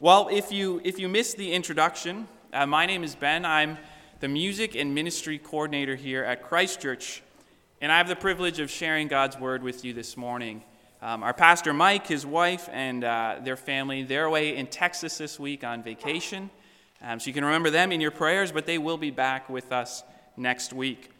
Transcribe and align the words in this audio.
Well, 0.00 0.28
if 0.30 0.52
you, 0.52 0.80
if 0.84 1.00
you 1.00 1.08
missed 1.08 1.38
the 1.38 1.52
introduction, 1.52 2.28
uh, 2.52 2.66
my 2.66 2.86
name 2.86 3.02
is 3.02 3.16
Ben. 3.16 3.44
I'm 3.44 3.78
the 4.20 4.28
music 4.28 4.76
and 4.76 4.94
ministry 4.94 5.38
coordinator 5.38 5.96
here 5.96 6.22
at 6.22 6.44
Christchurch, 6.44 7.20
and 7.80 7.90
I 7.90 7.98
have 7.98 8.06
the 8.06 8.14
privilege 8.14 8.60
of 8.60 8.70
sharing 8.70 9.08
God's 9.08 9.36
word 9.40 9.60
with 9.60 9.84
you 9.84 9.92
this 9.92 10.16
morning. 10.16 10.62
Um, 11.02 11.24
our 11.24 11.34
pastor 11.34 11.74
Mike, 11.74 12.06
his 12.06 12.24
wife, 12.24 12.68
and 12.70 13.02
uh, 13.02 13.40
their 13.42 13.56
family, 13.56 14.04
they're 14.04 14.26
away 14.26 14.54
in 14.54 14.68
Texas 14.68 15.18
this 15.18 15.36
week 15.36 15.64
on 15.64 15.82
vacation. 15.82 16.48
Um, 17.02 17.18
so 17.18 17.26
you 17.26 17.34
can 17.34 17.44
remember 17.44 17.70
them 17.70 17.90
in 17.90 18.00
your 18.00 18.12
prayers, 18.12 18.52
but 18.52 18.66
they 18.66 18.78
will 18.78 18.98
be 18.98 19.10
back 19.10 19.50
with 19.50 19.72
us 19.72 20.04
next 20.36 20.72
week. 20.72 21.10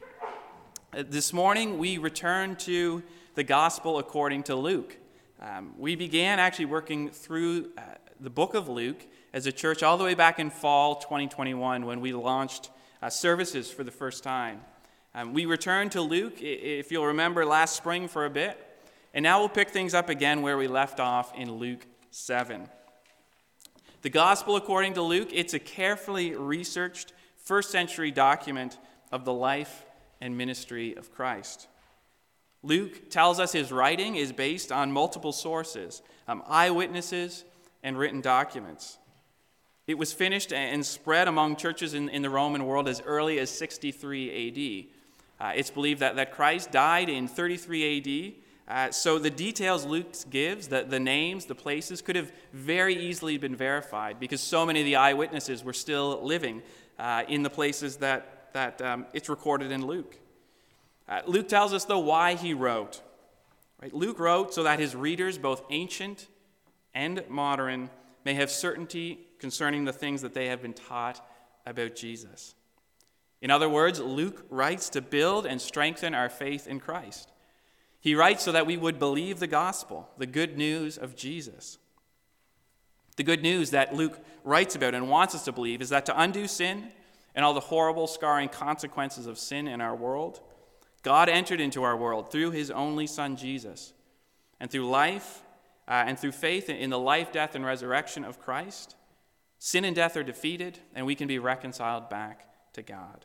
Uh, 0.97 1.03
this 1.05 1.33
morning, 1.33 1.79
we 1.79 1.99
return 1.99 2.55
to 2.59 3.03
the 3.35 3.43
gospel 3.43 3.99
according 3.99 4.45
to 4.45 4.55
Luke. 4.55 4.97
Um, 5.41 5.75
we 5.77 5.97
began 5.97 6.39
actually 6.39 6.67
working 6.67 7.11
through 7.11 7.71
uh, 7.77 7.83
the 8.21 8.31
book 8.31 8.55
of 8.55 8.69
Luke 8.69 9.07
as 9.33 9.47
a 9.47 9.53
church 9.53 9.83
all 9.83 9.97
the 9.97 10.05
way 10.05 10.15
back 10.15 10.39
in 10.39 10.51
fall 10.51 10.97
2021 10.97 11.87
when 11.87 12.01
we 12.01 12.13
launched 12.13 12.71
uh, 13.01 13.09
services 13.09 13.71
for 13.71 13.85
the 13.85 13.91
first 13.91 14.25
time. 14.25 14.61
Um, 15.15 15.33
we 15.33 15.47
returned 15.47 15.93
to 15.93 16.01
Luke, 16.01 16.41
if 16.41 16.91
you'll 16.91 17.07
remember, 17.07 17.45
last 17.45 17.77
spring 17.77 18.09
for 18.09 18.25
a 18.25 18.31
bit, 18.31 18.59
and 19.15 19.23
now 19.23 19.39
we'll 19.39 19.49
pick 19.49 19.71
things 19.71 19.95
up 19.95 20.09
again 20.09 20.43
where 20.43 20.59
we 20.59 20.69
left 20.69 21.01
off 21.01 21.35
in 21.35 21.53
Luke 21.53 21.87
7. 22.11 22.69
The 24.03 24.11
Gospel 24.11 24.57
according 24.57 24.95
to 24.95 25.03
Luke, 25.03 25.31
it's 25.33 25.55
a 25.55 25.59
carefully 25.59 26.35
researched 26.35 27.13
first 27.37 27.71
century 27.71 28.11
document 28.11 28.79
of 29.11 29.25
the 29.25 29.33
life 29.33 29.85
and 30.21 30.37
ministry 30.37 30.97
of 30.97 31.13
Christ. 31.13 31.69
Luke 32.63 33.11
tells 33.11 33.39
us 33.39 33.53
his 33.53 33.71
writing 33.71 34.17
is 34.17 34.33
based 34.33 34.73
on 34.73 34.93
multiple 34.93 35.33
sources 35.33 36.03
um, 36.27 36.43
eyewitnesses 36.47 37.45
and 37.83 37.99
written 37.99 38.21
documents. 38.21 38.99
It 39.87 39.97
was 39.97 40.13
finished 40.13 40.53
and 40.53 40.85
spread 40.85 41.29
among 41.29 41.57
churches 41.57 41.95
in, 41.95 42.11
in 42.11 42.21
the 42.21 42.29
Roman 42.29 42.67
world 42.67 42.89
as 42.89 43.01
early 43.01 43.39
as 43.39 43.51
63 43.51 44.89
AD. 45.41 45.47
Uh, 45.49 45.53
it's 45.55 45.71
believed 45.71 46.01
that, 46.01 46.17
that 46.17 46.33
Christ 46.33 46.71
died 46.71 47.09
in 47.09 47.27
33 47.27 48.37
AD. 48.69 48.69
Uh, 48.69 48.91
so 48.91 49.19
the 49.19 49.31
details 49.31 49.87
Luke 49.87 50.13
gives, 50.29 50.69
the, 50.69 50.85
the 50.87 51.01
names, 51.01 51.47
the 51.47 51.55
places, 51.55 52.03
could 52.03 52.17
have 52.17 52.31
very 52.53 52.95
easily 52.95 53.39
been 53.39 53.57
verified 53.57 54.21
because 54.21 54.43
so 54.43 54.67
many 54.67 54.81
of 54.81 54.85
the 54.85 54.97
eyewitnesses 54.97 55.65
were 55.65 55.73
still 55.73 56.23
living 56.23 56.63
uh, 56.99 57.23
in 57.29 57.43
the 57.43 57.51
places 57.51 57.97
that, 57.97 58.53
that 58.53 58.83
um, 58.83 59.07
it's 59.15 59.31
recorded 59.31 59.73
in 59.73 59.87
Luke. 59.87 60.19
Uh, 61.09 61.23
Luke 61.27 61.49
tells 61.49 61.73
us, 61.73 61.87
though, 61.87 61.99
why 61.99 62.35
he 62.35 62.53
wrote. 62.53 63.01
Right? 63.81 63.95
Luke 63.95 64.19
wrote 64.19 64.53
so 64.53 64.65
that 64.65 64.79
his 64.79 64.95
readers, 64.95 65.39
both 65.39 65.63
ancient 65.71 66.27
and 66.99 67.23
modern, 67.29 67.89
may 68.25 68.35
have 68.35 68.51
certainty 68.51 69.21
concerning 69.39 69.85
the 69.85 69.93
things 69.93 70.21
that 70.23 70.35
they 70.35 70.47
have 70.47 70.61
been 70.61 70.75
taught 70.75 71.25
about 71.65 71.95
Jesus. 71.95 72.57
In 73.41 73.53
other 73.53 73.69
words, 73.69 74.01
Luke 74.01 74.45
writes 74.51 74.89
to 74.91 75.01
build 75.01 75.47
and 75.47 75.61
strengthen 75.61 76.13
our 76.13 76.29
faith 76.29 76.67
in 76.67 76.81
Christ. 76.81 77.31
He 78.01 78.17
writes 78.17 78.43
so 78.43 78.51
that 78.51 78.67
we 78.67 78.77
would 78.77 78.99
believe 78.99 79.39
the 79.39 79.47
gospel, 79.47 80.09
the 80.19 80.27
good 80.27 80.59
news 80.59 80.99
of 80.99 81.15
Jesus. 81.15 81.79
The 83.15 83.23
good 83.23 83.43
news 83.43 83.71
that 83.71 83.95
Luke 83.95 84.19
writes 84.43 84.75
about 84.75 84.95
and 84.95 85.09
wants 85.09 85.37
us 85.37 85.45
to 85.45 85.53
believe 85.53 85.81
is 85.81 85.91
that 85.91 86.05
to 86.07 86.21
undo 86.21 86.49
sin 86.49 86.89
and 87.33 87.45
all 87.45 87.55
the 87.55 87.61
horrible, 87.61 88.09
scarring 88.09 88.49
consequences 88.49 89.29
of 89.29 89.39
sin 89.39 89.69
in 89.69 89.81
our 89.81 89.95
world, 89.95 90.41
God 91.05 91.29
entered 91.29 91.61
into 91.61 91.85
our 91.85 91.97
world 91.97 92.33
through 92.33 92.51
his 92.51 92.73
only 92.73 93.07
Son, 93.07 93.37
Jesus. 93.37 93.93
And 94.59 94.69
through 94.69 94.89
life 94.89 95.45
uh, 95.89 96.05
and 96.07 96.19
through 96.19 96.33
faith 96.33 96.69
in 96.69 96.91
the 96.91 96.99
life, 96.99 97.33
death, 97.33 97.55
and 97.55 97.65
resurrection 97.65 98.25
of 98.25 98.39
Christ, 98.39 98.95
sin 99.59 99.85
and 99.85 99.97
death 99.97 100.17
are 100.17 100.23
defeated, 100.23 100.79
and 100.95 101.07
we 101.07 101.15
can 101.15 101.27
be 101.27 101.39
reconciled 101.39 102.11
back 102.11 102.47
to 102.75 102.83
God. 102.83 103.25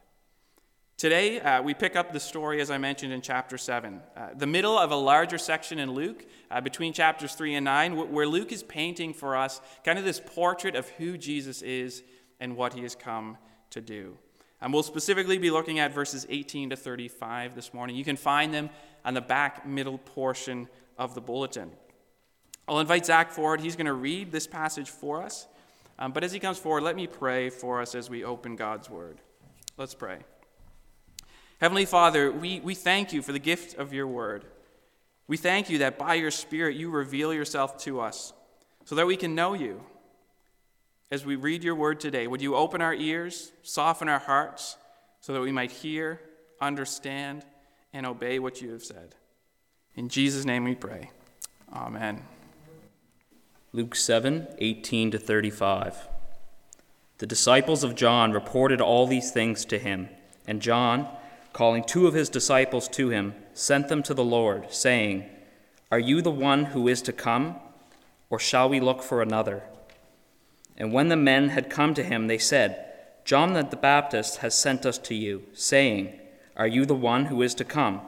Today, 0.96 1.42
uh, 1.42 1.62
we 1.62 1.74
pick 1.74 1.98
up 1.98 2.14
the 2.14 2.20
story, 2.20 2.62
as 2.62 2.72
I 2.72 2.78
mentioned, 2.78 3.12
in 3.12 3.22
chapter 3.22 3.58
7, 3.58 4.00
uh, 4.16 4.30
the 4.36 4.48
middle 4.48 4.78
of 4.80 4.92
a 4.92 4.96
larger 4.96 5.38
section 5.38 5.78
in 5.78 5.92
Luke, 5.92 6.26
uh, 6.50 6.62
between 6.62 6.94
chapters 6.94 7.34
3 7.34 7.56
and 7.56 7.66
9, 7.66 8.12
where 8.14 8.28
Luke 8.28 8.54
is 8.54 8.64
painting 8.64 9.14
for 9.14 9.36
us 9.36 9.60
kind 9.84 10.00
of 10.00 10.06
this 10.06 10.22
portrait 10.26 10.76
of 10.76 10.88
who 10.92 11.18
Jesus 11.18 11.62
is 11.62 12.04
and 12.40 12.56
what 12.56 12.74
he 12.74 12.84
has 12.84 12.96
come 12.96 13.38
to 13.72 13.82
do. 13.82 14.18
And 14.62 14.72
we'll 14.72 14.84
specifically 14.84 15.38
be 15.38 15.52
looking 15.52 15.80
at 15.80 15.94
verses 15.94 16.26
18 16.30 16.70
to 16.70 16.78
35 16.78 17.54
this 17.54 17.74
morning. 17.74 17.98
You 17.98 18.06
can 18.06 18.16
find 18.16 18.54
them 18.54 18.70
on 19.04 19.14
the 19.14 19.20
back 19.22 19.68
middle 19.68 19.98
portion 19.98 20.70
of 20.98 21.16
the 21.16 21.22
bulletin. 21.22 21.72
I'll 22.68 22.80
invite 22.80 23.06
Zach 23.06 23.32
forward. 23.32 23.62
He's 23.62 23.76
going 23.76 23.88
to 23.88 23.94
read 23.94 24.32
this 24.32 24.48
passage 24.48 24.90
for 24.90 25.22
us. 25.22 25.48
Um, 26.00 26.12
but 26.12 26.24
as 26.24 26.32
he 26.32 26.40
comes 26.40 26.58
forward, 26.58 26.84
let 26.84 26.96
me 26.96 27.08
pray 27.08 27.50
for 27.50 27.82
us 27.82 27.96
as 27.96 28.10
we 28.10 28.24
open 28.24 28.56
God's 28.56 28.90
word. 28.90 29.18
Let's 29.78 29.94
pray. 29.94 30.20
Heavenly 31.60 31.86
Father, 31.86 32.32
we, 32.32 32.60
we 32.60 32.76
thank 32.76 33.14
you 33.14 33.22
for 33.22 33.32
the 33.32 33.40
gift 33.40 33.78
of 33.78 33.94
your 33.94 34.08
word. 34.08 34.46
We 35.28 35.38
thank 35.38 35.70
you 35.70 35.80
that 35.80 35.98
by 35.98 36.16
your 36.16 36.32
Spirit 36.32 36.76
you 36.76 36.90
reveal 36.90 37.34
yourself 37.34 37.78
to 37.84 38.02
us 38.02 38.34
so 38.86 38.96
that 38.96 39.08
we 39.08 39.16
can 39.16 39.36
know 39.36 39.54
you 39.54 39.82
as 41.14 41.26
we 41.26 41.36
read 41.36 41.64
your 41.64 41.76
word 41.76 42.00
today, 42.00 42.26
would 42.26 42.42
you 42.42 42.56
open 42.56 42.82
our 42.82 42.94
ears, 42.94 43.52
soften 43.62 44.10
our 44.10 44.18
hearts, 44.18 44.78
so 45.22 45.32
that 45.32 45.42
we 45.42 45.52
might 45.52 45.72
hear, 45.72 46.20
understand, 46.60 47.46
and 47.94 48.08
obey 48.08 48.40
what 48.40 48.62
you 48.62 48.72
have 48.72 48.84
said? 48.84 49.14
In 49.96 50.10
Jesus' 50.10 50.44
name 50.44 50.64
we 50.64 50.74
pray. 50.74 51.12
Amen. 51.72 52.24
Luke 53.76 53.96
7 53.96 54.50
18 54.60 55.10
to 55.10 55.18
35. 55.18 56.08
The 57.18 57.26
disciples 57.26 57.84
of 57.84 57.96
John 57.96 58.32
reported 58.32 58.80
all 58.80 59.08
these 59.08 59.32
things 59.32 59.66
to 59.66 59.80
him, 59.80 60.10
and 60.46 60.62
John, 60.62 61.08
calling 61.54 61.84
two 61.84 62.06
of 62.06 62.14
his 62.14 62.30
disciples 62.30 62.88
to 62.90 63.10
him, 63.10 63.34
sent 63.56 63.88
them 63.88 64.04
to 64.04 64.14
the 64.14 64.24
Lord, 64.24 64.72
saying, 64.72 65.28
Are 65.92 65.98
you 65.98 66.22
the 66.22 66.30
one 66.30 66.66
who 66.66 66.88
is 66.88 67.02
to 67.02 67.12
come, 67.12 67.56
or 68.30 68.38
shall 68.38 68.70
we 68.70 68.80
look 68.80 69.02
for 69.02 69.24
another? 69.24 69.64
And 70.78 70.94
when 70.94 71.08
the 71.08 71.16
men 71.16 71.50
had 71.50 71.72
come 71.72 71.96
to 71.96 72.04
him, 72.04 72.28
they 72.28 72.38
said, 72.38 72.86
John 73.26 73.54
the 73.54 73.64
Baptist 73.64 74.38
has 74.38 74.54
sent 74.54 74.86
us 74.86 75.00
to 75.00 75.16
you, 75.16 75.46
saying, 75.54 76.14
Are 76.56 76.68
you 76.68 76.86
the 76.86 76.94
one 76.94 77.26
who 77.26 77.42
is 77.42 77.56
to 77.56 77.66
come, 77.66 78.02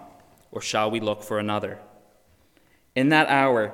or 0.52 0.62
shall 0.62 0.92
we 0.92 1.00
look 1.00 1.24
for 1.24 1.40
another? 1.40 1.80
In 2.94 3.10
that 3.10 3.30
hour 3.30 3.74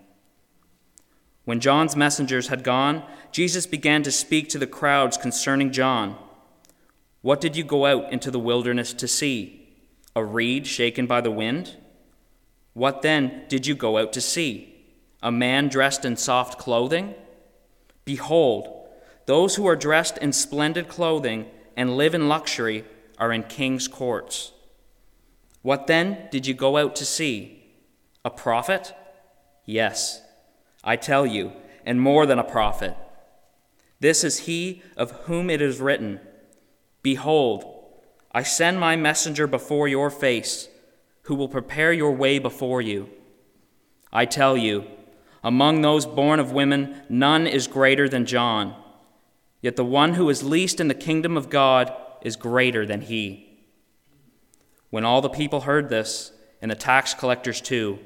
When 1.51 1.59
John's 1.59 1.97
messengers 1.97 2.47
had 2.47 2.63
gone, 2.63 3.03
Jesus 3.33 3.67
began 3.67 4.03
to 4.03 4.09
speak 4.13 4.47
to 4.47 4.57
the 4.57 4.65
crowds 4.65 5.17
concerning 5.17 5.73
John. 5.73 6.15
What 7.21 7.41
did 7.41 7.57
you 7.57 7.65
go 7.65 7.85
out 7.85 8.09
into 8.13 8.31
the 8.31 8.39
wilderness 8.39 8.93
to 8.93 9.05
see? 9.05 9.67
A 10.15 10.23
reed 10.23 10.65
shaken 10.65 11.07
by 11.07 11.19
the 11.19 11.29
wind? 11.29 11.75
What 12.71 13.01
then 13.01 13.43
did 13.49 13.67
you 13.67 13.75
go 13.75 13.97
out 13.97 14.13
to 14.13 14.21
see? 14.21 14.81
A 15.21 15.29
man 15.29 15.67
dressed 15.67 16.05
in 16.05 16.15
soft 16.15 16.57
clothing? 16.57 17.15
Behold, 18.05 18.87
those 19.25 19.57
who 19.57 19.67
are 19.67 19.75
dressed 19.75 20.17
in 20.19 20.31
splendid 20.31 20.87
clothing 20.87 21.47
and 21.75 21.97
live 21.97 22.15
in 22.15 22.29
luxury 22.29 22.85
are 23.17 23.33
in 23.33 23.43
king's 23.43 23.89
courts. 23.89 24.53
What 25.63 25.87
then 25.87 26.29
did 26.31 26.47
you 26.47 26.53
go 26.53 26.77
out 26.77 26.95
to 26.95 27.05
see? 27.05 27.61
A 28.23 28.29
prophet? 28.29 28.95
Yes, 29.65 30.21
I 30.83 30.95
tell 30.95 31.25
you, 31.25 31.53
and 31.85 32.01
more 32.01 32.25
than 32.25 32.39
a 32.39 32.43
prophet. 32.43 32.95
This 33.99 34.23
is 34.23 34.39
he 34.39 34.81
of 34.97 35.11
whom 35.25 35.49
it 35.49 35.61
is 35.61 35.79
written 35.79 36.19
Behold, 37.03 37.65
I 38.31 38.43
send 38.43 38.79
my 38.79 38.95
messenger 38.95 39.47
before 39.47 39.87
your 39.87 40.09
face, 40.09 40.69
who 41.23 41.35
will 41.35 41.49
prepare 41.49 41.91
your 41.91 42.11
way 42.11 42.39
before 42.39 42.81
you. 42.81 43.09
I 44.11 44.25
tell 44.25 44.55
you, 44.55 44.85
among 45.43 45.81
those 45.81 46.05
born 46.05 46.39
of 46.39 46.51
women, 46.51 47.01
none 47.09 47.47
is 47.47 47.67
greater 47.67 48.07
than 48.07 48.25
John. 48.25 48.75
Yet 49.61 49.75
the 49.75 49.85
one 49.85 50.15
who 50.15 50.29
is 50.29 50.43
least 50.43 50.79
in 50.79 50.87
the 50.87 50.93
kingdom 50.93 51.37
of 51.37 51.49
God 51.49 51.93
is 52.21 52.35
greater 52.35 52.85
than 52.85 53.01
he. 53.01 53.59
When 54.89 55.05
all 55.05 55.21
the 55.21 55.29
people 55.29 55.61
heard 55.61 55.89
this, 55.89 56.31
and 56.61 56.69
the 56.69 56.75
tax 56.75 57.13
collectors 57.13 57.59
too, 57.59 57.99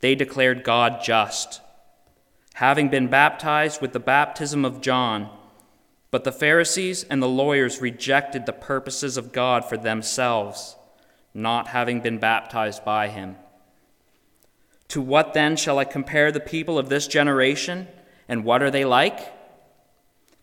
they 0.00 0.14
declared 0.14 0.64
God 0.64 1.02
just. 1.02 1.60
Having 2.60 2.90
been 2.90 3.06
baptized 3.06 3.80
with 3.80 3.94
the 3.94 3.98
baptism 3.98 4.66
of 4.66 4.82
John, 4.82 5.30
But 6.10 6.24
the 6.24 6.30
Pharisees 6.30 7.04
and 7.04 7.22
the 7.22 7.26
lawyers 7.26 7.80
rejected 7.80 8.44
the 8.44 8.52
purposes 8.52 9.16
of 9.16 9.32
God 9.32 9.64
for 9.64 9.78
themselves, 9.78 10.76
not 11.32 11.68
having 11.68 12.00
been 12.00 12.18
baptized 12.18 12.84
by 12.84 13.08
him. 13.08 13.36
To 14.88 15.00
what 15.00 15.32
then 15.32 15.56
shall 15.56 15.78
I 15.78 15.86
compare 15.86 16.30
the 16.30 16.38
people 16.38 16.78
of 16.78 16.90
this 16.90 17.06
generation? 17.06 17.88
And 18.28 18.44
what 18.44 18.62
are 18.62 18.70
they 18.70 18.84
like? 18.84 19.32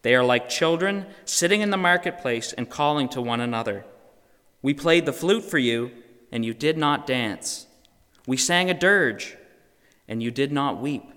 They 0.02 0.16
are 0.16 0.24
like 0.24 0.50
children 0.50 1.06
sitting 1.24 1.62
in 1.62 1.70
the 1.70 1.78
marketplace 1.78 2.52
and 2.52 2.68
calling 2.68 3.10
to 3.10 3.22
one 3.22 3.42
another. 3.42 3.86
We 4.64 4.74
played 4.74 5.06
the 5.06 5.14
flute 5.14 5.44
for 5.44 5.60
you, 5.60 5.92
and 6.32 6.44
you 6.44 6.56
did 6.56 6.80
not 6.80 7.06
dance. 7.06 7.68
We 8.26 8.38
sang 8.38 8.72
a 8.72 8.74
dirge, 8.74 9.38
and 10.08 10.24
you 10.24 10.32
did 10.32 10.52
not 10.52 10.82
weep. 10.82 11.12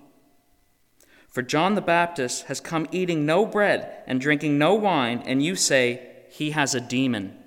For 1.31 1.41
John 1.41 1.75
the 1.75 1.81
Baptist 1.81 2.43
has 2.45 2.59
come 2.59 2.87
eating 2.91 3.25
no 3.25 3.45
bread 3.45 4.03
and 4.05 4.19
drinking 4.19 4.57
no 4.57 4.75
wine, 4.75 5.23
and 5.25 5.41
you 5.41 5.55
say, 5.55 6.09
He 6.29 6.51
has 6.51 6.75
a 6.75 6.81
demon. 6.81 7.37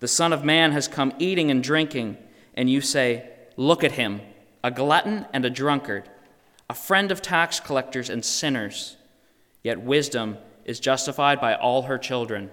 The 0.00 0.08
Son 0.08 0.32
of 0.32 0.42
Man 0.42 0.72
has 0.72 0.88
come 0.88 1.12
eating 1.18 1.50
and 1.50 1.62
drinking, 1.62 2.16
and 2.54 2.70
you 2.70 2.80
say, 2.80 3.28
Look 3.58 3.84
at 3.84 3.92
him, 3.92 4.22
a 4.64 4.70
glutton 4.70 5.26
and 5.34 5.44
a 5.44 5.50
drunkard, 5.50 6.08
a 6.70 6.74
friend 6.74 7.12
of 7.12 7.20
tax 7.20 7.60
collectors 7.60 8.08
and 8.08 8.24
sinners. 8.24 8.96
Yet 9.62 9.82
wisdom 9.82 10.38
is 10.64 10.80
justified 10.80 11.42
by 11.42 11.54
all 11.54 11.82
her 11.82 11.98
children. 11.98 12.50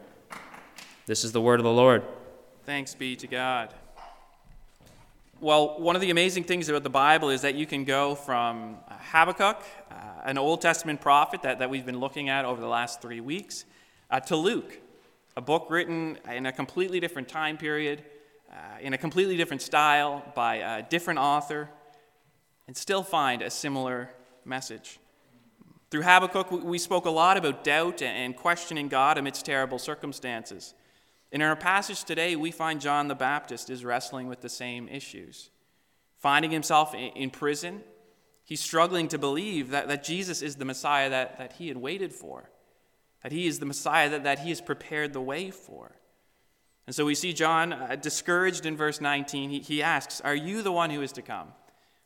This 1.06 1.24
is 1.24 1.32
the 1.32 1.42
word 1.42 1.62
of 1.62 1.64
the 1.64 1.72
Lord. 1.72 2.04
Thanks 2.64 2.94
be 2.94 3.16
to 3.16 3.28
God. 3.28 3.74
Well, 5.46 5.80
one 5.80 5.96
of 5.96 6.02
the 6.02 6.10
amazing 6.10 6.46
things 6.46 6.70
about 6.70 6.82
the 6.82 6.90
Bible 6.90 7.30
is 7.30 7.42
that 7.42 7.54
you 7.54 7.68
can 7.68 7.84
go 7.84 8.16
from 8.16 8.78
Habakkuk, 8.90 9.62
uh, 9.92 9.96
an 10.24 10.40
Old 10.40 10.60
Testament 10.60 11.02
prophet 11.02 11.44
that, 11.44 11.60
that 11.60 11.70
we've 11.70 11.86
been 11.86 12.00
looking 12.00 12.30
at 12.30 12.46
over 12.46 12.60
the 12.60 12.68
last 12.68 13.00
three 13.00 13.20
weeks, 13.20 13.64
uh, 14.10 14.20
to 14.22 14.36
Luke, 14.36 14.80
a 15.38 15.42
book 15.42 15.68
written 15.70 16.18
in 16.34 16.48
a 16.48 16.52
completely 16.52 17.00
different 17.00 17.28
time 17.28 17.58
period, 17.58 18.04
uh, 18.52 18.56
in 18.82 18.94
a 18.94 18.98
completely 18.98 19.38
different 19.38 19.62
style, 19.62 20.24
by 20.34 20.56
a 20.56 20.82
different 20.82 21.20
author, 21.20 21.70
and 22.66 22.76
still 22.76 23.04
find 23.04 23.44
a 23.44 23.52
similar 23.52 24.10
message. 24.46 24.98
Through 25.92 26.02
Habakkuk, 26.02 26.50
we 26.64 26.80
spoke 26.80 27.06
a 27.06 27.12
lot 27.12 27.38
about 27.38 27.64
doubt 27.64 28.02
and 28.02 28.36
questioning 28.36 28.88
God 28.88 29.20
amidst 29.20 29.46
terrible 29.46 29.78
circumstances. 29.78 30.74
In 31.32 31.42
our 31.42 31.56
passage 31.56 32.04
today, 32.04 32.36
we 32.36 32.52
find 32.52 32.80
John 32.80 33.08
the 33.08 33.16
Baptist 33.16 33.70
is 33.70 33.84
wrestling 33.84 34.28
with 34.28 34.42
the 34.42 34.50
same 34.50 34.88
issues. 34.88 35.50
Finding 36.18 36.52
himself 36.52 36.94
in 36.94 37.30
prison, 37.30 37.84
he's 38.44 38.62
struggling 38.62 39.08
to 39.10 39.18
believe 39.18 39.72
that, 39.72 39.88
that 39.88 40.04
Jesus 40.04 40.42
is 40.42 40.56
the 40.56 40.66
Messiah 40.66 41.10
that, 41.10 41.38
that 41.38 41.54
he 41.54 41.68
had 41.68 41.78
waited 41.78 42.14
for, 42.14 42.50
that 43.22 43.32
he 43.32 43.48
is 43.48 43.60
the 43.60 43.66
Messiah 43.66 44.10
that, 44.10 44.24
that 44.24 44.40
he 44.40 44.50
has 44.50 44.62
prepared 44.62 45.14
the 45.14 45.22
way 45.22 45.52
for. 45.52 45.98
And 46.88 46.96
so 46.96 47.06
we 47.06 47.16
see 47.16 47.34
John 47.34 47.74
uh, 47.74 47.96
discouraged 48.00 48.66
in 48.66 48.78
verse 48.78 49.02
19. 49.02 49.50
He, 49.50 49.60
he 49.60 49.82
asks, 49.82 50.22
Are 50.22 50.36
you 50.36 50.62
the 50.62 50.72
one 50.72 50.92
who 50.92 51.02
is 51.02 51.12
to 51.14 51.22
come, 51.22 51.50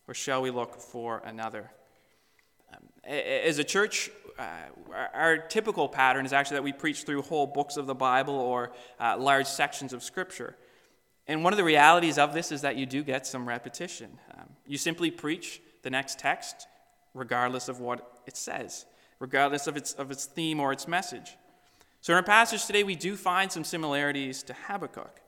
or 0.08 0.14
shall 0.14 0.42
we 0.42 0.52
look 0.52 0.80
for 0.80 1.22
another? 1.26 1.72
Um, 2.74 2.84
as 3.04 3.60
a 3.60 3.64
church, 3.64 4.10
uh, 4.38 4.44
our 5.14 5.38
typical 5.38 5.90
pattern 5.90 6.26
is 6.26 6.34
actually 6.34 6.56
that 6.56 6.64
we 6.64 6.74
preach 6.74 7.04
through 7.04 7.22
whole 7.24 7.48
books 7.48 7.78
of 7.78 7.88
the 7.88 7.96
Bible 7.96 8.36
or 8.36 8.72
uh, 9.00 9.18
large 9.18 9.48
sections 9.48 9.94
of 9.94 10.04
Scripture. 10.04 10.56
And 11.28 11.44
one 11.44 11.54
of 11.54 11.58
the 11.58 11.64
realities 11.64 12.18
of 12.18 12.34
this 12.34 12.52
is 12.52 12.62
that 12.62 12.76
you 12.76 12.86
do 12.86 13.04
get 13.04 13.28
some 13.28 13.48
repetition. 13.48 14.18
Um, 14.36 14.50
you 14.66 14.78
simply 14.78 15.12
preach 15.12 15.62
the 15.84 15.90
next 15.90 16.20
text 16.20 16.68
regardless 17.14 17.70
of 17.70 17.80
what 17.80 18.22
it 18.26 18.38
says, 18.38 18.86
regardless 19.20 19.68
of 19.68 19.78
its, 19.78 19.94
of 19.94 20.12
its 20.12 20.26
theme 20.26 20.60
or 20.60 20.72
its 20.72 20.88
message. 20.88 21.38
So 22.02 22.14
in 22.14 22.18
our 22.18 22.24
passage 22.24 22.66
today, 22.66 22.84
we 22.84 22.96
do 22.96 23.16
find 23.16 23.52
some 23.52 23.64
similarities 23.64 24.42
to 24.44 24.54
Habakkuk. 24.68 25.22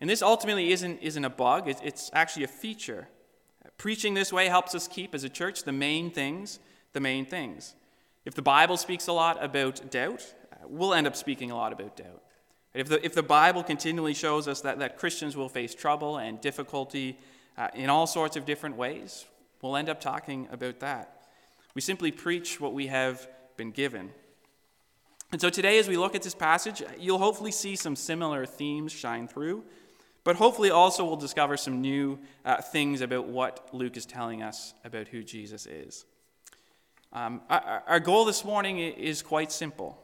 And 0.00 0.08
this 0.08 0.22
ultimately 0.22 0.70
isn't, 0.72 1.00
isn't 1.00 1.24
a 1.24 1.30
bug, 1.30 1.68
it's, 1.68 1.80
it's 1.82 2.10
actually 2.12 2.44
a 2.44 2.48
feature. 2.48 3.08
Preaching 3.78 4.14
this 4.14 4.32
way 4.32 4.48
helps 4.48 4.74
us 4.74 4.86
keep, 4.86 5.14
as 5.14 5.24
a 5.24 5.28
church, 5.28 5.62
the 5.62 5.72
main 5.72 6.10
things 6.10 6.58
the 6.92 7.00
main 7.00 7.24
things. 7.24 7.74
If 8.24 8.34
the 8.34 8.42
Bible 8.42 8.76
speaks 8.76 9.06
a 9.06 9.12
lot 9.12 9.42
about 9.42 9.90
doubt, 9.90 10.34
we'll 10.64 10.94
end 10.94 11.06
up 11.06 11.16
speaking 11.16 11.50
a 11.50 11.56
lot 11.56 11.72
about 11.72 11.96
doubt. 11.96 12.22
If 12.74 12.88
the, 12.88 13.04
if 13.04 13.14
the 13.14 13.22
Bible 13.22 13.62
continually 13.62 14.14
shows 14.14 14.46
us 14.46 14.60
that, 14.62 14.78
that 14.78 14.98
Christians 14.98 15.36
will 15.36 15.48
face 15.48 15.74
trouble 15.74 16.18
and 16.18 16.40
difficulty 16.40 17.18
uh, 17.56 17.68
in 17.74 17.88
all 17.88 18.06
sorts 18.06 18.36
of 18.36 18.44
different 18.44 18.76
ways, 18.76 19.26
we'll 19.62 19.76
end 19.76 19.88
up 19.88 20.00
talking 20.00 20.48
about 20.50 20.80
that. 20.80 21.22
We 21.74 21.80
simply 21.80 22.10
preach 22.10 22.60
what 22.60 22.74
we 22.74 22.88
have 22.88 23.28
been 23.56 23.70
given. 23.70 24.10
And 25.32 25.40
so 25.40 25.50
today, 25.50 25.78
as 25.78 25.88
we 25.88 25.96
look 25.96 26.14
at 26.14 26.22
this 26.22 26.34
passage, 26.34 26.82
you'll 26.98 27.18
hopefully 27.18 27.52
see 27.52 27.76
some 27.76 27.96
similar 27.96 28.46
themes 28.46 28.92
shine 28.92 29.28
through, 29.28 29.64
but 30.28 30.36
hopefully 30.36 30.70
also 30.70 31.06
we'll 31.06 31.16
discover 31.16 31.56
some 31.56 31.80
new 31.80 32.18
uh, 32.44 32.60
things 32.60 33.00
about 33.00 33.28
what 33.28 33.66
Luke 33.72 33.96
is 33.96 34.04
telling 34.04 34.42
us 34.42 34.74
about 34.84 35.08
who 35.08 35.24
Jesus 35.24 35.64
is. 35.64 36.04
Um, 37.14 37.40
our, 37.48 37.98
goal 37.98 38.26
this 38.26 38.44
morning 38.44 38.78
is 38.78 39.22
quite 39.22 39.50
simple. 39.50 39.98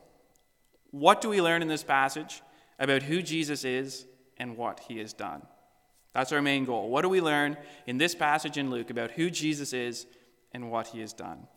What 0.92 1.20
do 1.20 1.28
we 1.28 1.42
learn 1.42 1.60
in 1.60 1.68
this 1.68 1.84
passage 1.84 2.40
about 2.78 3.02
who 3.02 3.20
Jesus 3.20 3.66
is 3.66 4.06
and 4.38 4.56
what 4.56 4.80
he 4.88 4.96
has 5.00 5.12
done? 5.12 5.42
That's 6.14 6.32
our 6.32 6.40
main 6.40 6.64
goal. 6.64 6.88
What 6.88 7.02
do 7.02 7.10
we 7.10 7.20
learn 7.20 7.58
in 7.86 7.98
this 7.98 8.14
passage 8.14 8.56
in 8.56 8.70
Luke 8.70 8.88
about 8.88 9.10
who 9.10 9.28
Jesus 9.28 9.74
is 9.74 10.06
and 10.52 10.70
what 10.70 10.86
he 10.86 11.00
has 11.00 11.12
done? 11.12 11.48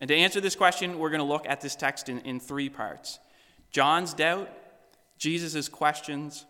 And 0.00 0.08
to 0.08 0.16
answer 0.16 0.40
this 0.40 0.56
question, 0.56 0.98
we're 0.98 1.10
going 1.10 1.20
to 1.20 1.24
look 1.24 1.46
at 1.48 1.60
this 1.60 1.76
text 1.76 2.08
in, 2.08 2.18
in 2.22 2.40
three 2.40 2.68
parts 2.68 3.20
John's 3.70 4.12
doubt, 4.12 4.50
Jesus' 5.18 5.68
questions, 5.68 6.46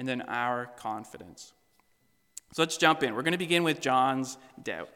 and 0.00 0.08
then 0.08 0.22
our 0.22 0.64
confidence. 0.78 1.52
So 2.54 2.62
let's 2.62 2.78
jump 2.78 3.02
in. 3.02 3.14
We're 3.14 3.20
going 3.20 3.32
to 3.32 3.38
begin 3.38 3.64
with 3.64 3.82
John's 3.82 4.38
doubt. 4.62 4.88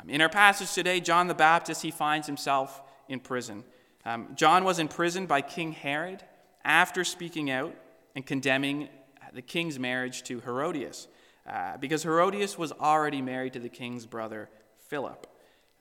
Um, 0.00 0.08
in 0.08 0.20
our 0.20 0.28
passage 0.28 0.72
today, 0.72 1.00
John 1.00 1.26
the 1.26 1.34
Baptist, 1.34 1.82
he 1.82 1.90
finds 1.90 2.28
himself 2.28 2.80
in 3.08 3.18
prison. 3.18 3.64
Um, 4.04 4.28
John 4.36 4.62
was 4.62 4.78
imprisoned 4.78 5.26
by 5.26 5.40
King 5.40 5.72
Herod 5.72 6.22
after 6.64 7.02
speaking 7.02 7.50
out 7.50 7.74
and 8.14 8.24
condemning 8.24 8.88
the 9.32 9.42
king's 9.42 9.76
marriage 9.80 10.22
to 10.22 10.38
Herodias, 10.38 11.08
uh, 11.48 11.76
because 11.78 12.04
Herodias 12.04 12.56
was 12.56 12.70
already 12.70 13.20
married 13.20 13.54
to 13.54 13.58
the 13.58 13.68
king's 13.68 14.06
brother 14.06 14.48
Philip. 14.86 15.26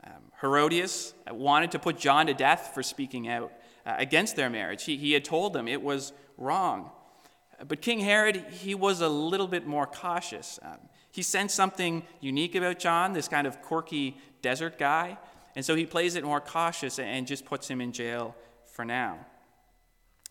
Um, 0.04 0.32
Herodias 0.42 1.14
wanted 1.30 1.70
to 1.74 1.80
put 1.80 2.00
John 2.00 2.26
to 2.26 2.34
death 2.34 2.72
for 2.74 2.82
speaking 2.82 3.28
out 3.28 3.52
uh, 3.86 3.94
against 4.00 4.36
their 4.36 4.50
marriage. 4.50 4.84
He, 4.86 4.98
he 4.98 5.12
had 5.12 5.24
told 5.24 5.54
them 5.54 5.68
it 5.68 5.84
was 5.84 6.12
wrong. 6.40 6.90
But 7.68 7.82
King 7.82 8.00
Herod, 8.00 8.46
he 8.50 8.76
was 8.76 9.02
a 9.02 9.10
little 9.10 9.48
bit 9.48 9.66
more 9.66 9.86
cautious. 9.86 10.60
Um, 10.62 10.78
he 11.12 11.22
sensed 11.22 11.56
something 11.56 12.04
unique 12.20 12.56
about 12.56 12.80
John, 12.80 13.14
this 13.14 13.28
kind 13.28 13.46
of 13.46 13.62
quirky 13.62 14.18
desert 14.42 14.80
guy, 14.80 15.18
and 15.56 15.64
so 15.64 15.76
he 15.76 15.86
plays 15.86 16.16
it 16.16 16.24
more 16.24 16.42
cautious 16.42 16.98
and 17.00 17.28
just 17.28 17.46
puts 17.46 17.70
him 17.70 17.80
in 17.80 17.92
jail 17.92 18.36
for 18.66 18.84
now. 18.84 19.20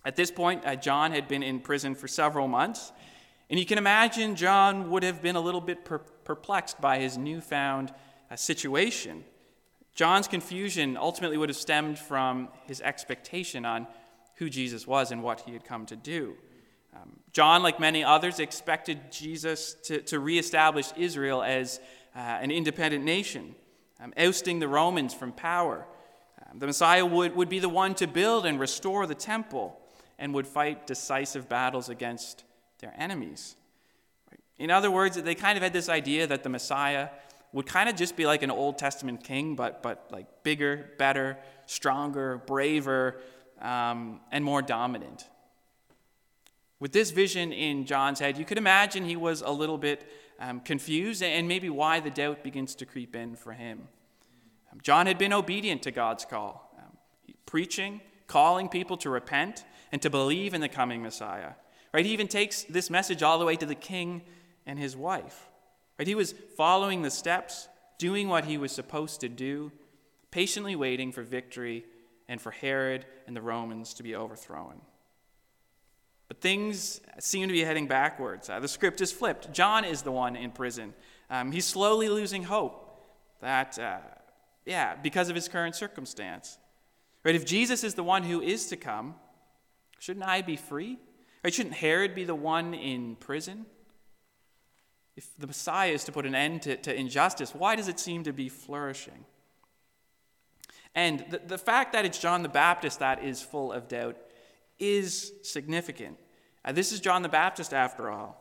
At 0.05 0.17
this 0.17 0.33
point, 0.33 0.67
uh, 0.67 0.75
John 0.75 1.13
had 1.13 1.29
been 1.29 1.43
in 1.43 1.61
prison 1.61 1.95
for 1.95 2.09
several 2.09 2.49
months, 2.49 2.93
and 3.49 3.61
you 3.61 3.65
can 3.65 3.79
imagine 3.79 4.35
John 4.35 4.91
would 4.91 5.05
have 5.05 5.23
been 5.23 5.37
a 5.37 5.41
little 5.41 5.61
bit 5.61 5.85
per- 5.85 5.99
perplexed 5.99 6.81
by 6.81 6.99
his 6.99 7.17
newfound 7.17 7.95
uh, 8.31 8.37
situation. 8.37 9.25
John's 9.95 10.27
confusion 10.27 10.97
ultimately 10.97 11.37
would 11.37 11.51
have 11.51 11.57
stemmed 11.57 11.99
from 11.99 12.49
his 12.67 12.81
expectation 12.81 13.65
on 13.65 13.87
who 14.37 14.51
Jesus 14.51 14.87
was 14.87 15.13
and 15.13 15.23
what 15.23 15.41
he 15.43 15.53
had 15.53 15.65
come 15.65 15.87
to 15.87 15.97
do. 15.97 16.37
Um, 16.95 17.19
John, 17.33 17.63
like 17.63 17.81
many 17.81 18.05
others, 18.05 18.39
expected 18.39 19.11
Jesus 19.11 19.75
to, 19.85 20.01
to 20.03 20.19
reestablish 20.19 20.93
Israel 20.97 21.43
as 21.43 21.81
uh, 22.15 22.19
an 22.19 22.51
independent 22.51 23.05
nation, 23.05 23.55
um, 24.01 24.13
ousting 24.17 24.59
the 24.59 24.69
Romans 24.69 25.15
from 25.15 25.33
power. 25.33 25.87
Um, 26.51 26.59
the 26.59 26.67
Messiah 26.67 27.07
would, 27.07 27.35
would 27.35 27.49
be 27.49 27.59
the 27.59 27.69
one 27.69 27.95
to 27.95 28.07
build 28.07 28.47
and 28.47 28.61
restore 28.61 29.07
the 29.07 29.15
temple 29.15 29.79
and 30.19 30.35
would 30.35 30.47
fight 30.47 30.87
decisive 30.87 31.49
battles 31.49 31.89
against 31.89 32.45
their 32.79 32.95
enemies. 32.97 33.57
In 34.59 34.71
other 34.71 34.91
words, 34.91 35.21
they 35.21 35.35
kind 35.35 35.57
of 35.57 35.63
had 35.63 35.73
this 35.73 35.89
idea 35.89 36.27
that 36.27 36.43
the 36.43 36.49
Messiah 36.49 37.09
would 37.53 37.67
kind 37.67 37.89
of 37.89 37.97
just 37.97 38.17
be 38.17 38.27
like 38.27 38.43
an 38.43 38.51
Old 38.51 38.79
Testament 38.79 39.25
king, 39.25 39.57
but, 39.57 39.83
but 39.83 40.09
like 40.11 40.27
bigger, 40.43 40.91
better, 40.99 41.39
stronger, 41.67 42.39
braver, 42.47 43.21
um, 43.61 44.21
and 44.31 44.45
more 44.45 44.63
dominant. 44.63 45.27
With 46.83 46.91
this 46.91 47.13
vision 47.13 47.53
in 47.53 47.87
John's 47.87 48.19
head, 48.19 48.37
you 48.37 48.45
could 48.45 48.59
imagine 48.59 49.05
he 49.05 49.15
was 49.15 49.41
a 49.41 49.53
little 49.53 49.79
bit 49.79 50.05
um, 50.41 50.59
confused 50.59 51.23
and 51.23 51.47
maybe 51.47 51.71
why 51.71 52.01
the 52.01 52.11
doubt 52.11 52.43
begins 52.43 52.75
to 52.75 52.85
creep 52.85 53.15
in 53.15 53.37
for 53.37 53.53
him. 53.53 53.87
Um, 54.73 54.81
John 54.83 55.07
had 55.07 55.17
been 55.17 55.33
obedient 55.33 55.83
to 55.85 55.93
God's 55.93 56.25
call, 56.25 56.75
um, 56.77 56.97
preaching, 57.47 58.01
calling 58.27 58.69
people 58.69 58.97
to 58.97 59.11
repent 59.11 59.65
and 59.93 60.03
to 60.03 60.11
believe 60.11 60.55
in 60.55 60.61
the 60.61 60.69
coming 60.69 61.05
Messiah. 61.05 61.53
Right? 61.95 62.05
He 62.05 62.13
even 62.13 62.27
takes 62.27 62.65
this 62.65 62.91
message 62.91 63.23
all 63.23 63.39
the 63.39 63.45
way 63.45 63.55
to 63.55 63.67
the 63.67 63.77
king 63.77 64.23
and 64.67 64.77
his 64.77 64.97
wife. 64.97 65.51
Right? 66.01 66.09
He 66.09 66.17
was 66.17 66.35
following 66.57 67.03
the 67.03 67.13
steps, 67.13 67.69
doing 67.99 68.29
what 68.29 68.47
he 68.47 68.59
was 68.59 68.73
supposed 68.73 69.21
to 69.21 69.29
do, 69.29 69.71
patiently 70.33 70.75
waiting 70.75 71.13
for 71.13 71.23
victory 71.23 71.85
and 72.29 72.41
for 72.41 72.51
Herod 72.51 73.07
and 73.29 73.37
the 73.37 73.41
Romans 73.41 73.95
to 73.95 74.03
be 74.03 74.17
overthrown. 74.17 74.81
But 76.33 76.41
things 76.41 77.03
seem 77.19 77.49
to 77.49 77.53
be 77.53 77.61
heading 77.61 77.87
backwards. 77.87 78.49
Uh, 78.49 78.59
the 78.59 78.67
script 78.67 79.03
is 79.03 79.13
flipped. 79.13 79.53
John 79.53 79.85
is 79.85 80.01
the 80.01 80.11
one 80.11 80.35
in 80.35 80.51
prison. 80.51 80.95
Um, 81.29 81.53
he's 81.53 81.67
slowly 81.67 82.09
losing 82.09 82.45
hope 82.45 83.05
that, 83.43 83.79
uh, 83.79 83.99
yeah, 84.65 84.97
because 84.97 85.29
of 85.29 85.35
his 85.35 85.47
current 85.47 85.77
circumstance. 85.77 86.57
Right? 87.23 87.35
If 87.35 87.45
Jesus 87.45 87.85
is 87.85 87.97
the 87.97 88.03
one 88.03 88.23
who 88.23 88.41
is 88.41 88.69
to 88.69 88.79
come, 88.79 89.17
shouldn't 89.99 90.25
I 90.27 90.41
be 90.41 90.57
free? 90.57 90.99
Right? 91.45 91.53
Shouldn't 91.53 91.75
Herod 91.75 92.15
be 92.15 92.25
the 92.25 92.35
one 92.35 92.73
in 92.73 93.17
prison? 93.17 93.67
If 95.15 95.37
the 95.37 95.49
Messiah 95.49 95.91
is 95.91 96.03
to 96.05 96.13
put 96.13 96.25
an 96.25 96.35
end 96.35 96.63
to, 96.63 96.79
to 96.79 96.99
injustice, 96.99 97.55
why 97.55 97.77
does 97.77 97.89
it 97.89 98.01
seem 98.01 98.25
to 98.25 98.33
be 98.33 98.49
flourishing? 98.49 99.27
And 100.95 101.27
the, 101.29 101.43
the 101.47 101.59
fact 101.59 101.93
that 101.93 102.07
it's 102.07 102.17
John 102.19 102.43
the 102.43 102.49
Baptist 102.49 103.01
that 103.01 103.23
is 103.23 103.43
full 103.43 103.71
of 103.71 103.87
doubt 103.87 104.17
is 104.79 105.33
significant. 105.43 106.19
Uh, 106.65 106.73
this 106.73 106.93
is 106.93 107.01
John 107.01 107.23
the 107.23 107.29
Baptist, 107.29 107.75
after 107.75 108.11
all. 108.11 108.39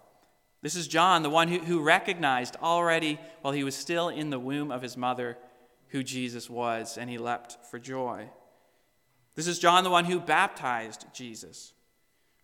This 0.62 0.76
is 0.76 0.88
John, 0.88 1.24
the 1.24 1.30
one 1.30 1.48
who, 1.48 1.60
who 1.60 1.82
recognized 1.82 2.56
already 2.62 3.20
while 3.42 3.54
he 3.54 3.64
was 3.64 3.76
still 3.76 4.10
in 4.10 4.30
the 4.30 4.40
womb 4.40 4.72
of 4.72 4.82
his 4.82 4.96
mother 4.96 5.38
who 5.90 6.04
Jesus 6.04 6.50
was, 6.50 6.98
and 6.98 7.10
he 7.10 7.18
leapt 7.18 7.58
for 7.70 7.80
joy. 7.80 8.30
This 9.36 9.48
is 9.48 9.60
John, 9.60 9.84
the 9.84 9.90
one 9.90 10.06
who 10.06 10.20
baptized 10.20 11.06
Jesus. 11.14 11.74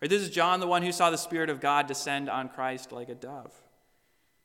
Or 0.02 0.08
this 0.08 0.22
is 0.22 0.30
John, 0.30 0.60
the 0.60 0.66
one 0.66 0.82
who 0.82 0.92
saw 0.92 1.10
the 1.10 1.16
Spirit 1.16 1.50
of 1.50 1.60
God 1.60 1.86
descend 1.86 2.28
on 2.28 2.48
Christ 2.48 2.92
like 2.92 3.08
a 3.08 3.14
dove. 3.14 3.52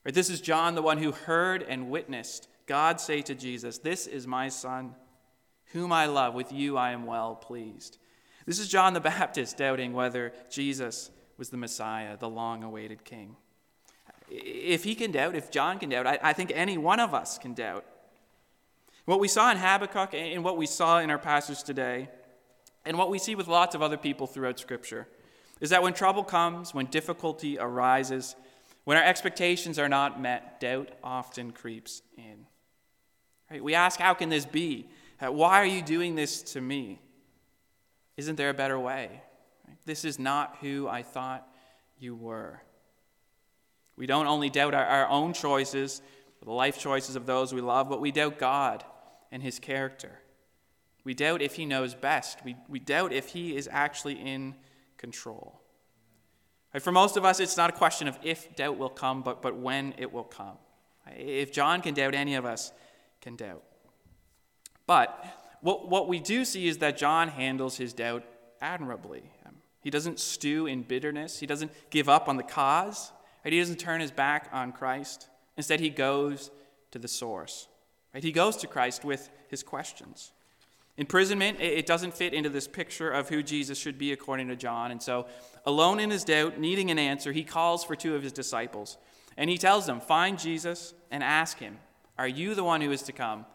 Or 0.05 0.11
this 0.11 0.29
is 0.29 0.41
John, 0.41 0.75
the 0.75 0.81
one 0.81 0.97
who 0.97 1.11
heard 1.11 1.63
and 1.63 1.89
witnessed 1.89 2.47
God 2.65 2.99
say 2.99 3.21
to 3.23 3.35
Jesus, 3.35 3.77
This 3.77 4.07
is 4.07 4.27
my 4.27 4.49
Son, 4.49 4.95
whom 5.71 5.91
I 5.91 6.05
love. 6.05 6.33
With 6.33 6.51
you 6.51 6.77
I 6.77 6.91
am 6.91 7.05
well 7.05 7.35
pleased. 7.35 7.97
This 8.45 8.59
is 8.59 8.67
John 8.67 8.93
the 8.93 8.99
Baptist 8.99 9.57
doubting 9.57 9.93
whether 9.93 10.33
Jesus 10.49 11.11
was 11.37 11.49
the 11.49 11.57
Messiah, 11.57 12.17
the 12.17 12.29
long 12.29 12.63
awaited 12.63 13.03
King. 13.03 13.35
If 14.29 14.83
he 14.83 14.95
can 14.95 15.11
doubt, 15.11 15.35
if 15.35 15.51
John 15.51 15.79
can 15.79 15.89
doubt, 15.89 16.07
I, 16.07 16.19
I, 16.21 16.33
think 16.33 16.51
any 16.55 16.77
one 16.77 16.99
of 16.99 17.13
us 17.13 17.37
can 17.37 17.53
doubt. 17.53 17.85
What 19.05 19.19
we 19.19 19.27
saw 19.27 19.51
in 19.51 19.57
Habakkuk 19.57 20.13
and 20.13 20.43
what 20.43 20.57
we 20.57 20.65
saw 20.65 20.99
in 20.99 21.09
our 21.09 21.17
passage 21.17 21.63
today, 21.63 22.09
and 22.85 22.97
what 22.97 23.09
we 23.09 23.19
see 23.19 23.35
with 23.35 23.47
lots 23.47 23.75
of 23.75 23.81
other 23.81 23.97
people 23.97 24.27
throughout 24.27 24.59
Scripture, 24.59 25.07
is 25.59 25.69
that 25.69 25.83
when 25.83 25.93
trouble 25.93 26.23
comes, 26.23 26.73
when 26.73 26.85
difficulty 26.85 27.57
arises, 27.59 28.35
when 28.85 28.97
our 28.97 29.03
expectations 29.03 29.77
are 29.79 29.89
not 29.89 30.21
met, 30.21 30.59
doubt 30.59 30.89
often 31.03 31.51
creeps 31.51 32.01
in. 32.17 32.45
Right? 33.49 33.63
We 33.63 33.75
ask, 33.75 33.99
How 33.99 34.13
can 34.13 34.29
this 34.29 34.45
be? 34.45 34.87
Why 35.19 35.61
are 35.61 35.65
you 35.65 35.81
doing 35.81 36.15
this 36.15 36.41
to 36.53 36.61
me? 36.61 36.99
Isn't 38.17 38.35
there 38.35 38.49
a 38.49 38.53
better 38.53 38.77
way? 38.77 39.21
This 39.85 40.05
is 40.05 40.19
not 40.19 40.57
who 40.61 40.87
I 40.87 41.03
thought 41.03 41.47
you 41.99 42.15
were. 42.15 42.61
We 43.95 44.05
don't 44.05 44.27
only 44.27 44.49
doubt 44.49 44.73
our, 44.73 44.85
our 44.85 45.09
own 45.09 45.33
choices, 45.33 46.01
the 46.43 46.51
life 46.51 46.79
choices 46.79 47.15
of 47.15 47.25
those 47.25 47.53
we 47.53 47.61
love, 47.61 47.89
but 47.89 48.01
we 48.01 48.11
doubt 48.11 48.37
God 48.37 48.83
and 49.31 49.43
his 49.43 49.59
character. 49.59 50.19
We 51.03 51.13
doubt 51.13 51.41
if 51.41 51.55
he 51.55 51.65
knows 51.65 51.93
best. 51.93 52.43
We, 52.43 52.55
we 52.67 52.79
doubt 52.79 53.13
if 53.13 53.29
he 53.29 53.55
is 53.55 53.69
actually 53.71 54.15
in 54.15 54.55
control. 54.97 55.59
Right? 56.73 56.81
For 56.81 56.91
most 56.91 57.17
of 57.17 57.25
us, 57.25 57.39
it's 57.39 57.57
not 57.57 57.69
a 57.69 57.73
question 57.73 58.07
of 58.07 58.17
if 58.23 58.55
doubt 58.55 58.77
will 58.77 58.89
come, 58.89 59.21
but, 59.21 59.41
but 59.41 59.57
when 59.57 59.93
it 59.97 60.11
will 60.11 60.23
come. 60.23 60.57
If 61.15 61.51
John 61.51 61.81
can 61.81 61.93
doubt, 61.93 62.15
any 62.15 62.35
of 62.35 62.45
us 62.45 62.71
can 63.19 63.35
doubt. 63.35 63.63
But 64.87 65.57
what, 65.61 65.89
what 65.89 66.07
we 66.07 66.19
do 66.19 66.45
see 66.45 66.67
is 66.67 66.79
that 66.79 66.97
John 66.97 67.27
handles 67.27 67.77
his 67.77 67.93
doubt 67.93 68.23
admirably. 68.61 69.23
He 69.83 69.89
doesn't 69.89 70.19
stew 70.19 70.65
in 70.65 70.83
bitterness, 70.83 71.39
he 71.39 71.45
doesn't 71.45 71.71
give 71.89 72.07
up 72.09 72.27
on 72.29 72.37
the 72.37 72.43
cause, 72.43 73.11
right? 73.43 73.53
he 73.53 73.59
doesn't 73.59 73.79
turn 73.79 74.01
his 74.01 74.11
back 74.11 74.49
on 74.53 74.71
Christ. 74.71 75.27
Instead, 75.57 75.79
he 75.79 75.89
goes 75.89 76.49
to 76.91 76.99
the 76.99 77.07
source. 77.07 77.67
Right? 78.13 78.23
He 78.23 78.31
goes 78.31 78.55
to 78.57 78.67
Christ 78.67 79.03
with 79.03 79.29
his 79.47 79.61
questions. 79.61 80.31
Imprisonment, 80.97 81.59
it 81.59 81.87
doesn't 81.87 82.13
fit 82.15 82.33
into 82.33 82.49
this 82.49 82.67
picture 82.67 83.09
of 83.09 83.27
who 83.27 83.41
Jesus 83.41 83.79
should 83.79 83.97
be 83.97 84.11
according 84.11 84.47
to 84.49 84.55
John. 84.55 84.91
And 84.91 85.01
so, 85.01 85.25
alone 85.65 85.99
in 85.99 86.11
his 86.11 86.23
doubt, 86.23 86.59
needing 86.59 86.91
an 86.91 86.99
answer, 86.99 87.31
he 87.31 87.43
calls 87.43 87.83
for 87.83 87.95
two 87.95 88.15
of 88.15 88.21
his 88.21 88.31
disciples. 88.31 88.97
And 89.35 89.49
he 89.49 89.57
tells 89.57 89.87
them, 89.87 89.99
Find 89.99 90.37
Jesus 90.37 90.93
and 91.09 91.23
ask 91.23 91.57
him, 91.57 91.79
Are 92.17 92.27
you 92.27 92.53
the 92.53 92.63
one 92.63 92.81
who 92.81 92.91
is 92.91 93.01
to 93.03 93.11
come, 93.11 93.47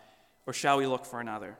or 0.47 0.53
shall 0.53 0.79
we 0.79 0.87
look 0.89 1.07
for 1.07 1.21
another? 1.21 1.57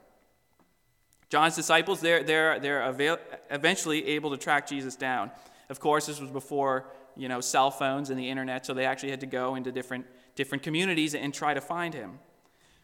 John's 1.29 1.55
disciples, 1.55 2.01
they're, 2.01 2.23
they're, 2.23 2.59
they're 2.59 3.19
eventually 3.51 4.05
able 4.07 4.31
to 4.31 4.37
track 4.37 4.67
Jesus 4.67 4.95
down. 4.95 5.31
Of 5.69 5.79
course, 5.79 6.07
this 6.07 6.19
was 6.19 6.31
before 6.31 6.87
you 7.15 7.27
know, 7.27 7.41
cell 7.41 7.69
phones 7.69 8.09
and 8.09 8.17
the 8.17 8.29
internet, 8.29 8.65
so 8.65 8.73
they 8.73 8.85
actually 8.85 9.11
had 9.11 9.19
to 9.19 9.27
go 9.27 9.55
into 9.55 9.71
different, 9.71 10.05
different 10.35 10.63
communities 10.63 11.13
and 11.13 11.33
try 11.33 11.53
to 11.53 11.61
find 11.61 11.93
him. 11.93 12.19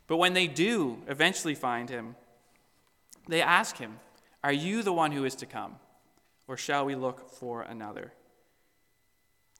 But 0.08 0.18
when 0.18 0.34
they 0.34 0.48
do 0.48 1.02
eventually 1.08 1.56
find 1.56 1.90
him, 1.90 2.16
they 3.28 3.42
ask 3.42 3.78
him, 3.78 4.00
Are 4.44 4.52
you 4.52 4.84
the 4.84 4.94
one 4.94 5.12
who 5.12 5.26
is 5.26 5.36
to 5.36 5.46
come, 5.46 5.78
or 6.48 6.58
shall 6.58 6.86
we 6.86 6.96
look 6.96 7.32
for 7.32 7.64
another? 7.64 8.14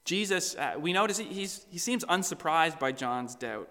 Jesus, 0.04 0.56
uh, 0.56 0.76
we 0.78 0.94
notice 0.94 1.18
he, 1.18 1.48
he 1.72 1.80
seems 1.80 2.04
unsurprised 2.08 2.78
by 2.78 2.92
John's 2.92 3.34
doubt. 3.34 3.70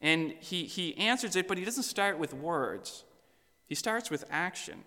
And 0.00 0.32
he, 0.40 0.64
he 0.64 0.96
answers 0.96 1.36
it, 1.36 1.46
but 1.46 1.58
he 1.58 1.64
doesn't 1.64 1.82
start 1.82 2.18
with 2.18 2.32
words, 2.32 3.04
he 3.68 3.74
starts 3.74 4.10
with 4.10 4.24
action. 4.30 4.84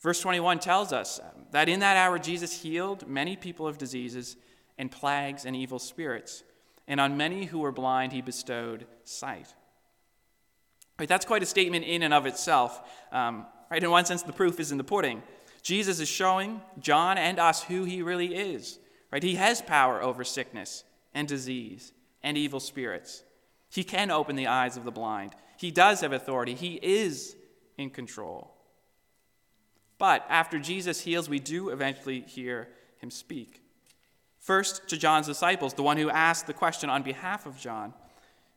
Verse 0.00 0.20
21 0.20 0.58
tells 0.58 0.92
us 0.92 1.20
that 1.50 1.68
in 1.68 1.80
that 1.80 1.96
hour 1.96 2.18
Jesus 2.18 2.62
healed 2.62 3.06
many 3.06 3.36
people 3.36 3.66
of 3.66 3.78
diseases 3.78 4.36
and 4.78 4.90
plagues 4.90 5.44
and 5.44 5.54
evil 5.54 5.78
spirits, 5.78 6.44
and 6.86 7.00
on 7.00 7.16
many 7.16 7.44
who 7.44 7.58
were 7.58 7.72
blind 7.72 8.12
he 8.12 8.22
bestowed 8.22 8.86
sight. 9.04 9.52
Right, 10.98 11.08
that's 11.08 11.26
quite 11.26 11.42
a 11.42 11.46
statement 11.46 11.84
in 11.84 12.02
and 12.02 12.14
of 12.14 12.26
itself. 12.26 12.80
Um, 13.12 13.46
right, 13.70 13.82
in 13.82 13.90
one 13.90 14.04
sense, 14.04 14.22
the 14.22 14.32
proof 14.32 14.58
is 14.58 14.72
in 14.72 14.78
the 14.78 14.84
pudding. 14.84 15.22
Jesus 15.62 16.00
is 16.00 16.08
showing 16.08 16.60
John 16.80 17.18
and 17.18 17.38
us 17.38 17.62
who 17.62 17.84
he 17.84 18.02
really 18.02 18.34
is. 18.34 18.78
Right, 19.12 19.22
he 19.22 19.36
has 19.36 19.62
power 19.62 20.02
over 20.02 20.24
sickness 20.24 20.84
and 21.14 21.28
disease 21.28 21.92
and 22.22 22.36
evil 22.36 22.60
spirits. 22.60 23.22
He 23.70 23.84
can 23.84 24.10
open 24.10 24.36
the 24.36 24.46
eyes 24.46 24.76
of 24.76 24.84
the 24.84 24.90
blind. 24.90 25.34
He 25.56 25.70
does 25.70 26.00
have 26.00 26.12
authority. 26.12 26.54
He 26.54 26.74
is 26.82 27.36
in 27.78 27.90
control. 27.90 28.52
But 29.96 30.26
after 30.28 30.58
Jesus 30.58 31.00
heals, 31.00 31.28
we 31.28 31.38
do 31.38 31.70
eventually 31.70 32.20
hear 32.20 32.68
him 32.98 33.10
speak. 33.10 33.62
First 34.38 34.88
to 34.88 34.96
John's 34.96 35.26
disciples, 35.26 35.74
the 35.74 35.82
one 35.82 35.96
who 35.96 36.10
asked 36.10 36.46
the 36.46 36.52
question 36.52 36.90
on 36.90 37.02
behalf 37.02 37.46
of 37.46 37.58
John. 37.58 37.94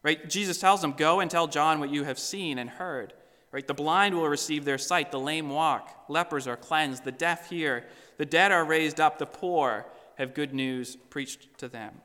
Right? 0.04 0.30
Jesus 0.30 0.60
tells 0.60 0.82
them, 0.82 0.94
Go 0.94 1.20
and 1.20 1.30
tell 1.30 1.48
John 1.48 1.80
what 1.80 1.90
you 1.90 2.04
have 2.04 2.20
seen 2.20 2.58
and 2.58 2.70
heard. 2.70 3.14
Right? 3.52 3.68
The 3.68 3.74
blind 3.74 4.16
will 4.16 4.28
receive 4.28 4.64
their 4.64 4.78
sight, 4.78 5.12
the 5.12 5.20
lame 5.20 5.50
walk, 5.50 6.06
lepers 6.08 6.48
are 6.48 6.56
cleansed, 6.56 7.04
the 7.04 7.12
deaf 7.12 7.50
hear, 7.50 7.86
the 8.18 8.26
dead 8.26 8.52
are 8.52 8.64
raised 8.64 9.02
up, 9.02 9.18
the 9.18 9.26
poor 9.26 9.86
have 10.18 10.34
good 10.34 10.54
news 10.54 10.96
preached 10.96 11.58
to 11.58 11.68
them. 11.68 11.96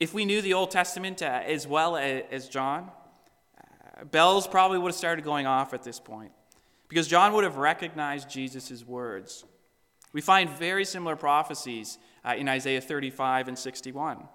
If 0.00 0.12
we 0.12 0.24
knew 0.24 0.42
the 0.42 0.54
Old 0.54 0.72
Testament 0.72 1.22
uh, 1.22 1.42
as 1.46 1.66
well 1.66 1.96
as, 1.96 2.24
as 2.32 2.48
John, 2.48 2.90
uh, 2.90 3.01
bells 4.10 4.46
probably 4.46 4.78
would 4.78 4.90
have 4.90 4.96
started 4.96 5.24
going 5.24 5.46
off 5.46 5.74
at 5.74 5.82
this 5.82 6.00
point 6.00 6.32
because 6.88 7.08
John 7.08 7.32
would 7.32 7.44
have 7.44 7.56
recognized 7.56 8.28
Jesus' 8.28 8.84
words. 8.84 9.44
We 10.12 10.20
find 10.20 10.50
very 10.50 10.84
similar 10.84 11.16
prophecies 11.16 11.98
uh, 12.24 12.34
in 12.36 12.48
Isaiah 12.48 12.80
35 12.80 13.48
and 13.48 13.58
61. 13.58 14.28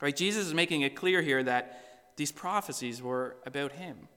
Right? 0.00 0.14
Jesus 0.14 0.46
is 0.46 0.54
making 0.54 0.82
it 0.82 0.94
clear 0.94 1.20
here 1.20 1.42
that 1.42 1.80
these 2.16 2.30
prophecies 2.30 3.02
were 3.02 3.36
about 3.44 3.72
him. 3.72 4.08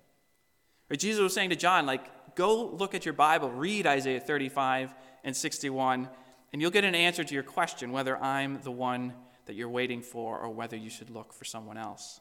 Right? 0.90 1.00
Jesus 1.00 1.22
was 1.22 1.34
saying 1.34 1.50
to 1.50 1.56
John, 1.56 1.86
like, 1.86 2.36
go 2.36 2.68
look 2.68 2.94
at 2.94 3.06
your 3.06 3.14
Bible, 3.14 3.50
read 3.50 3.88
Isaiah 3.88 4.20
35 4.20 4.94
and 5.24 5.36
61, 5.36 6.10
and 6.54 6.62
you'll 6.62 6.72
get 6.72 6.84
an 6.84 6.96
answer 6.96 7.24
to 7.24 7.34
your 7.34 7.44
question 7.44 7.92
whether 7.92 8.22
I'm 8.22 8.62
the 8.62 8.72
one 8.72 9.14
that 9.46 9.56
you're 9.56 9.70
waiting 9.70 10.02
for 10.02 10.40
or 10.40 10.50
whether 10.50 10.76
you 10.78 10.90
should 10.90 11.10
look 11.10 11.34
for 11.34 11.46
someone 11.46 11.78
else. 11.78 12.20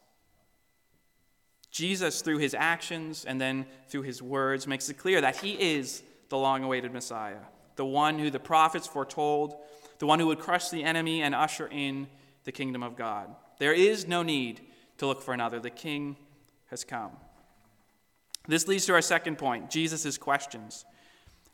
Jesus, 1.71 2.21
through 2.21 2.37
his 2.37 2.53
actions 2.53 3.25
and 3.25 3.39
then 3.39 3.65
through 3.89 4.03
his 4.03 4.21
words, 4.21 4.67
makes 4.67 4.89
it 4.89 4.97
clear 4.97 5.21
that 5.21 5.37
he 5.37 5.51
is 5.51 6.03
the 6.29 6.37
long 6.37 6.63
awaited 6.63 6.93
Messiah, 6.93 7.39
the 7.75 7.85
one 7.85 8.19
who 8.19 8.29
the 8.29 8.39
prophets 8.39 8.87
foretold, 8.87 9.55
the 9.99 10.07
one 10.07 10.19
who 10.19 10.27
would 10.27 10.39
crush 10.39 10.69
the 10.69 10.83
enemy 10.83 11.21
and 11.21 11.35
usher 11.35 11.67
in 11.67 12.07
the 12.43 12.51
kingdom 12.51 12.83
of 12.83 12.95
God. 12.95 13.33
There 13.59 13.73
is 13.73 14.07
no 14.07 14.23
need 14.23 14.61
to 14.97 15.07
look 15.07 15.21
for 15.21 15.33
another. 15.33 15.59
The 15.59 15.69
king 15.69 16.17
has 16.67 16.83
come. 16.83 17.11
This 18.47 18.67
leads 18.67 18.85
to 18.85 18.93
our 18.93 19.01
second 19.01 19.37
point 19.37 19.69
Jesus' 19.69 20.17
questions. 20.17 20.85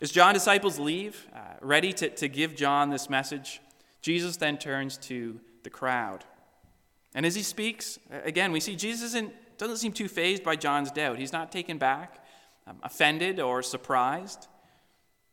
As 0.01 0.11
John's 0.11 0.35
disciples 0.35 0.79
leave, 0.79 1.27
uh, 1.33 1.39
ready 1.61 1.93
to, 1.93 2.09
to 2.09 2.27
give 2.27 2.55
John 2.55 2.89
this 2.89 3.09
message, 3.09 3.61
Jesus 4.01 4.37
then 4.37 4.57
turns 4.57 4.97
to 4.97 5.39
the 5.63 5.69
crowd. 5.69 6.25
And 7.15 7.25
as 7.25 7.35
he 7.35 7.43
speaks, 7.43 7.99
again, 8.09 8.51
we 8.51 8.59
see 8.59 8.75
Jesus 8.75 9.15
doesn't 9.63 9.77
seem 9.77 9.93
too 9.93 10.07
fazed 10.07 10.43
by 10.43 10.55
John's 10.55 10.91
doubt. 10.91 11.17
He's 11.17 11.33
not 11.33 11.51
taken 11.51 11.77
back. 11.77 12.23
um, 12.67 12.77
offended 12.83 13.39
or 13.39 13.61
surprised. 13.61 14.47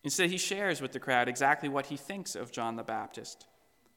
Instead, 0.03 0.31
he 0.31 0.39
shares 0.39 0.81
with 0.81 0.93
the 0.93 1.01
crowd 1.01 1.29
exactly 1.29 1.69
what 1.69 1.87
he 1.87 1.97
thinks 1.97 2.35
of 2.35 2.51
John 2.51 2.77
the 2.77 2.83
Baptist, 2.83 3.47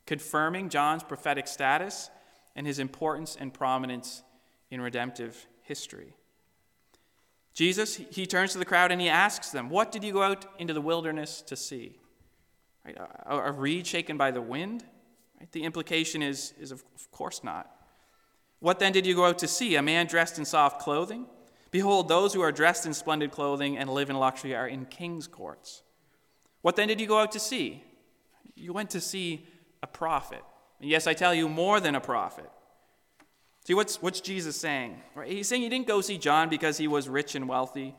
confirming 0.06 0.70
John's 0.70 1.04
prophetic 1.04 1.48
status 1.48 2.10
and 2.56 2.68
his 2.68 2.80
importance 2.80 3.38
and 3.40 3.54
prominence 3.54 4.24
in 4.70 4.82
redemptive 4.82 5.48
history. 5.62 6.16
Jesus, 7.54 7.96
he 7.96 8.26
turns 8.26 8.52
to 8.54 8.58
the 8.58 8.66
crowd 8.66 8.92
and 8.92 9.00
he 9.00 9.10
asks 9.10 9.52
them, 9.52 9.70
What 9.70 9.92
did 9.92 10.04
you 10.04 10.12
go 10.12 10.24
out 10.24 10.46
into 10.58 10.74
the 10.74 10.82
wilderness 10.82 11.42
to 11.44 11.56
see? 11.56 11.98
Right? 12.84 12.98
A, 13.26 13.38
a 13.38 13.52
reed 13.52 13.88
shaken 13.88 14.18
by 14.18 14.32
the 14.32 14.42
wind? 14.42 14.84
Right? 15.40 15.52
The 15.52 15.64
implication 15.64 16.22
is, 16.22 16.54
is 16.60 16.72
of, 16.72 16.84
of 16.96 17.12
course 17.12 17.44
not. 17.44 17.70
What 18.64 18.80
then 18.80 18.94
did 18.94 19.06
you 19.06 19.14
go 19.14 19.26
out 19.26 19.40
to 19.40 19.48
see? 19.50 19.76
A 19.76 19.82
man 19.82 20.08
dressed 20.08 20.38
in 20.38 20.46
soft 20.46 20.80
clothing? 20.80 21.26
Behold, 21.70 22.08
those 22.08 22.34
who 22.34 22.40
are 22.40 22.52
dressed 22.54 22.86
in 22.86 22.94
splendid 22.94 23.30
clothing 23.30 23.78
and 23.78 23.90
live 23.90 24.10
in 24.10 24.16
luxury 24.16 24.56
are 24.56 24.70
in 24.70 24.86
king's 24.86 25.28
courts. 25.28 25.84
What 26.62 26.78
then 26.78 26.88
did 26.88 27.02
you 27.02 27.06
go 27.06 27.20
out 27.20 27.34
to 27.34 27.42
see? 27.42 27.84
You 28.56 28.72
went 28.72 28.92
to 28.92 29.02
see 29.02 29.46
a 29.82 29.88
prophet. 29.88 30.42
And 30.80 30.90
yes, 30.90 31.08
I 31.08 31.14
tell 31.14 31.34
you, 31.34 31.50
more 31.50 31.82
than 31.82 31.94
a 31.94 32.00
prophet. 32.00 32.50
See, 33.66 33.74
what's, 33.74 34.02
what's 34.02 34.22
Jesus 34.22 34.56
saying? 34.56 34.96
Right? 35.14 35.30
He's 35.30 35.50
saying 35.50 35.62
he 35.62 35.68
didn't 35.68 35.88
go 35.88 36.00
see 36.00 36.18
John 36.18 36.48
because 36.48 36.78
he 36.78 36.88
was 36.88 37.10
rich 37.10 37.36
and 37.36 37.50
wealthy. 37.50 37.94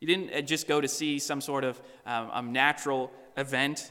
You 0.00 0.06
didn't 0.06 0.34
uh, 0.34 0.42
just 0.42 0.68
go 0.68 0.82
to 0.82 0.88
see 0.88 1.18
some 1.18 1.40
sort 1.40 1.64
of 1.64 1.80
um, 2.04 2.52
natural 2.52 3.10
event. 3.38 3.90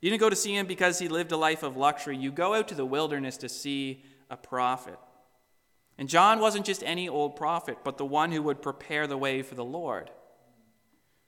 You 0.00 0.08
didn't 0.08 0.20
go 0.20 0.30
to 0.30 0.36
see 0.36 0.56
him 0.56 0.66
because 0.66 0.98
he 0.98 1.08
lived 1.08 1.30
a 1.30 1.36
life 1.36 1.62
of 1.62 1.76
luxury. 1.76 2.16
You 2.16 2.32
go 2.32 2.54
out 2.54 2.68
to 2.68 2.74
the 2.74 2.86
wilderness 2.86 3.36
to 3.36 3.50
see 3.50 4.02
a 4.30 4.36
prophet. 4.38 4.98
And 5.98 6.08
John 6.08 6.40
wasn't 6.40 6.66
just 6.66 6.82
any 6.82 7.08
old 7.08 7.36
prophet, 7.36 7.78
but 7.84 7.98
the 7.98 8.04
one 8.04 8.32
who 8.32 8.42
would 8.42 8.62
prepare 8.62 9.06
the 9.06 9.18
way 9.18 9.42
for 9.42 9.54
the 9.54 9.64
Lord. 9.64 10.10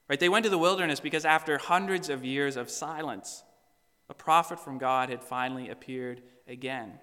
Right? 0.08 0.20
They 0.20 0.28
went 0.28 0.44
to 0.44 0.50
the 0.50 0.58
wilderness 0.58 1.00
because 1.00 1.24
after 1.24 1.58
hundreds 1.58 2.08
of 2.08 2.24
years 2.24 2.56
of 2.56 2.70
silence, 2.70 3.42
a 4.08 4.14
prophet 4.14 4.60
from 4.60 4.78
God 4.78 5.08
had 5.08 5.22
finally 5.22 5.70
appeared 5.70 6.22
again. 6.46 6.98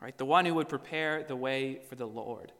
Right? 0.00 0.16
The 0.16 0.24
one 0.24 0.44
who 0.44 0.54
would 0.54 0.68
prepare 0.68 1.22
the 1.22 1.36
way 1.36 1.80
for 1.88 1.94
the 1.94 2.06
Lord. 2.06 2.52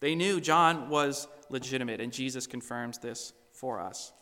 They 0.00 0.14
knew 0.14 0.40
John 0.40 0.88
was 0.88 1.26
legitimate, 1.48 2.00
and 2.00 2.12
Jesus 2.12 2.46
confirms 2.46 2.98
this 2.98 3.32
for 3.52 3.80
us. 3.80 4.12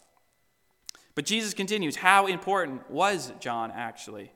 But 1.15 1.27
Jesus 1.27 1.55
continues 1.55 1.97
How 1.97 2.27
important 2.27 2.89
was 2.91 3.33
John 3.41 3.71
actually? 3.71 4.33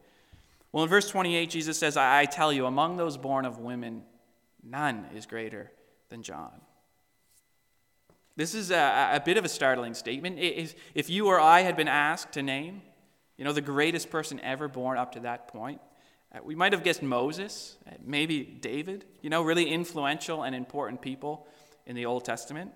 Well, 0.72 0.84
in 0.84 0.90
verse 0.90 1.08
28, 1.08 1.48
Jesus 1.48 1.78
says, 1.78 1.96
I 1.96 2.26
tell 2.26 2.52
you, 2.52 2.66
among 2.66 2.98
those 2.98 3.16
born 3.16 3.46
of 3.46 3.58
women, 3.58 4.02
none 4.62 5.06
is 5.14 5.26
greater 5.26 5.70
than 6.08 6.22
John. 6.22 6.60
This 8.36 8.54
is 8.54 8.70
a, 8.70 9.10
a, 9.14 9.20
bit 9.24 9.36
of 9.36 9.44
a 9.44 9.48
startling 9.48 9.94
statement. 9.94 10.38
If 10.38 11.10
you 11.10 11.26
or 11.26 11.40
I 11.40 11.62
had 11.62 11.76
been 11.76 11.88
asked 11.88 12.32
to 12.32 12.42
name, 12.42 12.82
you 13.36 13.44
know, 13.44 13.52
the 13.52 13.60
greatest 13.60 14.10
person 14.10 14.38
ever 14.40 14.68
born 14.68 14.96
up 14.96 15.12
to 15.12 15.20
that 15.20 15.48
point, 15.48 15.80
uh, 16.32 16.38
we 16.44 16.54
might 16.54 16.72
have 16.72 16.84
guessed 16.84 17.02
Moses, 17.02 17.76
uh, 17.86 17.94
maybe 18.04 18.44
David, 18.44 19.06
you 19.22 19.30
know, 19.30 19.42
really 19.42 19.68
influential 19.68 20.42
and 20.42 20.54
important 20.54 21.00
people 21.00 21.46
in 21.86 21.96
the 21.96 22.06
Old 22.06 22.24
Testament. 22.24 22.70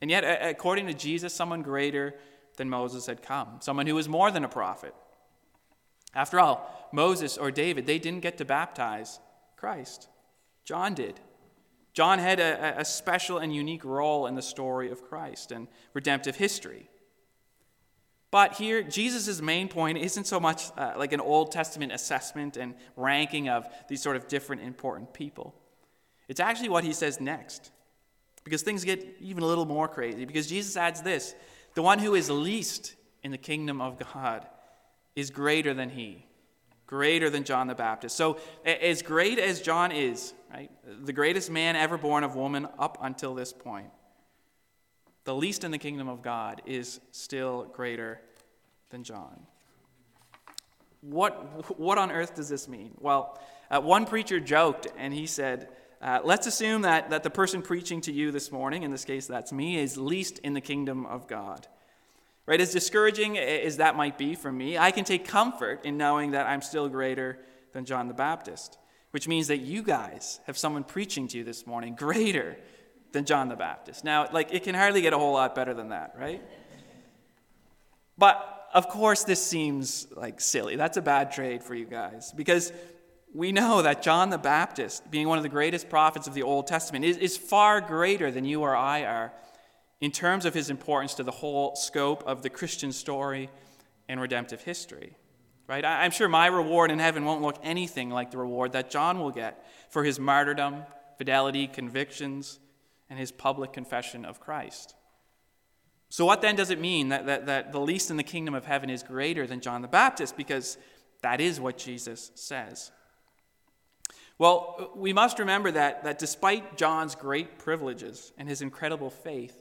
And 0.00 0.10
yet, 0.10 0.22
according 0.22 0.86
to 0.86 0.94
Jesus, 0.94 1.34
someone 1.34 1.62
greater 1.62 2.14
than 2.56 2.70
Moses 2.70 3.06
had 3.06 3.22
come, 3.22 3.58
someone 3.60 3.86
who 3.86 3.94
was 3.94 4.08
more 4.08 4.30
than 4.30 4.44
a 4.44 4.48
prophet. 4.48 4.94
After 6.14 6.40
all, 6.40 6.88
Moses 6.92 7.36
or 7.36 7.50
David, 7.50 7.86
they 7.86 7.98
didn't 7.98 8.20
get 8.20 8.38
to 8.38 8.44
baptize 8.44 9.20
Christ. 9.56 10.08
John 10.66 10.92
did. 10.92 11.18
John 11.94 12.18
had 12.18 12.40
a, 12.40 12.80
a, 12.80 12.84
special 12.84 13.38
and 13.38 13.54
unique 13.54 13.84
role 13.84 14.26
in 14.26 14.34
the 14.34 14.42
story 14.42 14.90
of 14.90 15.02
Christ 15.02 15.50
and 15.50 15.66
redemptive 15.94 16.36
history. 16.36 16.90
But 18.30 18.56
here, 18.56 18.82
Jesus' 18.82 19.40
main 19.40 19.68
point 19.68 19.96
isn't 19.96 20.26
so 20.26 20.38
much 20.38 20.64
uh, 20.76 20.92
like 20.98 21.14
an 21.14 21.20
Old 21.20 21.52
Testament 21.52 21.92
assessment 21.92 22.58
and 22.58 22.74
ranking 22.96 23.48
of 23.48 23.66
these 23.88 24.02
sort 24.02 24.16
of 24.16 24.28
different 24.28 24.60
important 24.60 25.14
people. 25.14 25.54
It's 26.28 26.40
actually 26.40 26.68
what 26.68 26.84
he 26.84 26.92
says 26.92 27.18
next, 27.18 27.70
because 28.44 28.60
things 28.60 28.84
get 28.84 29.16
even 29.20 29.42
a 29.42 29.46
little 29.46 29.64
more 29.64 29.88
crazy. 29.88 30.26
Because 30.26 30.48
Jesus 30.48 30.76
adds 30.76 31.00
this 31.00 31.34
the 31.74 31.82
one 31.82 31.98
who 31.98 32.14
is 32.14 32.28
least 32.28 32.94
in 33.22 33.30
the 33.30 33.38
kingdom 33.38 33.80
of 33.80 33.98
God 33.98 34.46
is 35.14 35.30
greater 35.30 35.72
than 35.72 35.88
he, 35.88 36.26
greater 36.86 37.30
than 37.30 37.44
John 37.44 37.68
the 37.68 37.74
Baptist. 37.74 38.16
So, 38.16 38.38
as 38.64 39.00
great 39.02 39.38
as 39.38 39.62
John 39.62 39.92
is, 39.92 40.34
right? 40.52 40.70
The 41.04 41.12
greatest 41.12 41.50
man 41.50 41.76
ever 41.76 41.98
born 41.98 42.24
of 42.24 42.34
woman 42.34 42.68
up 42.78 42.98
until 43.00 43.34
this 43.34 43.52
point. 43.52 43.88
The 45.24 45.34
least 45.34 45.64
in 45.64 45.70
the 45.70 45.78
kingdom 45.78 46.08
of 46.08 46.22
God 46.22 46.62
is 46.66 47.00
still 47.10 47.64
greater 47.72 48.20
than 48.90 49.02
John. 49.02 49.46
What, 51.00 51.78
what 51.78 51.98
on 51.98 52.10
earth 52.10 52.36
does 52.36 52.48
this 52.48 52.68
mean? 52.68 52.92
Well, 53.00 53.38
uh, 53.70 53.80
one 53.80 54.06
preacher 54.06 54.40
joked 54.40 54.86
and 54.96 55.12
he 55.12 55.26
said, 55.26 55.68
uh, 56.00 56.20
Let's 56.24 56.46
assume 56.46 56.82
that, 56.82 57.10
that 57.10 57.22
the 57.22 57.30
person 57.30 57.62
preaching 57.62 58.00
to 58.02 58.12
you 58.12 58.30
this 58.30 58.52
morning, 58.52 58.82
in 58.82 58.90
this 58.90 59.04
case 59.04 59.26
that's 59.26 59.52
me, 59.52 59.78
is 59.78 59.96
least 59.96 60.38
in 60.38 60.54
the 60.54 60.60
kingdom 60.60 61.06
of 61.06 61.26
God. 61.26 61.66
Right? 62.46 62.60
As 62.60 62.72
discouraging 62.72 63.36
as 63.38 63.78
that 63.78 63.96
might 63.96 64.16
be 64.16 64.36
for 64.36 64.52
me, 64.52 64.78
I 64.78 64.92
can 64.92 65.04
take 65.04 65.26
comfort 65.26 65.84
in 65.84 65.96
knowing 65.96 66.30
that 66.30 66.46
I'm 66.46 66.62
still 66.62 66.88
greater 66.88 67.40
than 67.72 67.84
John 67.84 68.06
the 68.06 68.14
Baptist 68.14 68.78
which 69.16 69.26
means 69.26 69.46
that 69.48 69.60
you 69.60 69.82
guys 69.82 70.40
have 70.44 70.58
someone 70.58 70.84
preaching 70.84 71.26
to 71.26 71.38
you 71.38 71.42
this 71.42 71.66
morning 71.66 71.94
greater 71.94 72.54
than 73.12 73.24
John 73.24 73.48
the 73.48 73.56
Baptist. 73.56 74.04
Now, 74.04 74.28
like, 74.30 74.52
it 74.52 74.62
can 74.62 74.74
hardly 74.74 75.00
get 75.00 75.14
a 75.14 75.18
whole 75.18 75.32
lot 75.32 75.54
better 75.54 75.72
than 75.72 75.88
that, 75.88 76.14
right? 76.18 76.42
But 78.18 78.68
of 78.74 78.90
course, 78.90 79.24
this 79.24 79.42
seems 79.42 80.06
like 80.14 80.38
silly. 80.38 80.76
That's 80.76 80.98
a 80.98 81.00
bad 81.00 81.32
trade 81.32 81.62
for 81.62 81.74
you 81.74 81.86
guys 81.86 82.30
because 82.36 82.74
we 83.32 83.52
know 83.52 83.80
that 83.80 84.02
John 84.02 84.28
the 84.28 84.36
Baptist, 84.36 85.10
being 85.10 85.28
one 85.28 85.38
of 85.38 85.44
the 85.44 85.48
greatest 85.48 85.88
prophets 85.88 86.26
of 86.26 86.34
the 86.34 86.42
Old 86.42 86.66
Testament, 86.66 87.06
is, 87.06 87.16
is 87.16 87.38
far 87.38 87.80
greater 87.80 88.30
than 88.30 88.44
you 88.44 88.60
or 88.60 88.76
I 88.76 89.04
are 89.04 89.32
in 89.98 90.10
terms 90.10 90.44
of 90.44 90.52
his 90.52 90.68
importance 90.68 91.14
to 91.14 91.22
the 91.22 91.30
whole 91.30 91.74
scope 91.74 92.22
of 92.26 92.42
the 92.42 92.50
Christian 92.50 92.92
story 92.92 93.48
and 94.10 94.20
redemptive 94.20 94.64
history 94.64 95.16
right? 95.66 95.84
I'm 95.84 96.10
sure 96.10 96.28
my 96.28 96.46
reward 96.46 96.90
in 96.90 96.98
heaven 96.98 97.24
won't 97.24 97.42
look 97.42 97.58
anything 97.62 98.10
like 98.10 98.30
the 98.30 98.38
reward 98.38 98.72
that 98.72 98.90
John 98.90 99.18
will 99.18 99.30
get 99.30 99.66
for 99.90 100.04
his 100.04 100.20
martyrdom, 100.20 100.84
fidelity, 101.18 101.66
convictions, 101.66 102.58
and 103.08 103.18
his 103.18 103.32
public 103.32 103.72
confession 103.72 104.24
of 104.24 104.40
Christ. 104.40 104.94
So, 106.08 106.24
what 106.24 106.40
then 106.40 106.56
does 106.56 106.70
it 106.70 106.80
mean 106.80 107.08
that, 107.08 107.26
that, 107.26 107.46
that 107.46 107.72
the 107.72 107.80
least 107.80 108.10
in 108.10 108.16
the 108.16 108.22
kingdom 108.22 108.54
of 108.54 108.64
heaven 108.64 108.90
is 108.90 109.02
greater 109.02 109.46
than 109.46 109.60
John 109.60 109.82
the 109.82 109.88
Baptist? 109.88 110.36
Because 110.36 110.78
that 111.22 111.40
is 111.40 111.60
what 111.60 111.78
Jesus 111.78 112.30
says. 112.34 112.92
Well, 114.38 114.92
we 114.94 115.12
must 115.12 115.38
remember 115.38 115.70
that, 115.72 116.04
that 116.04 116.18
despite 116.18 116.76
John's 116.76 117.14
great 117.14 117.58
privileges 117.58 118.32
and 118.36 118.48
his 118.48 118.60
incredible 118.60 119.10
faith, 119.10 119.56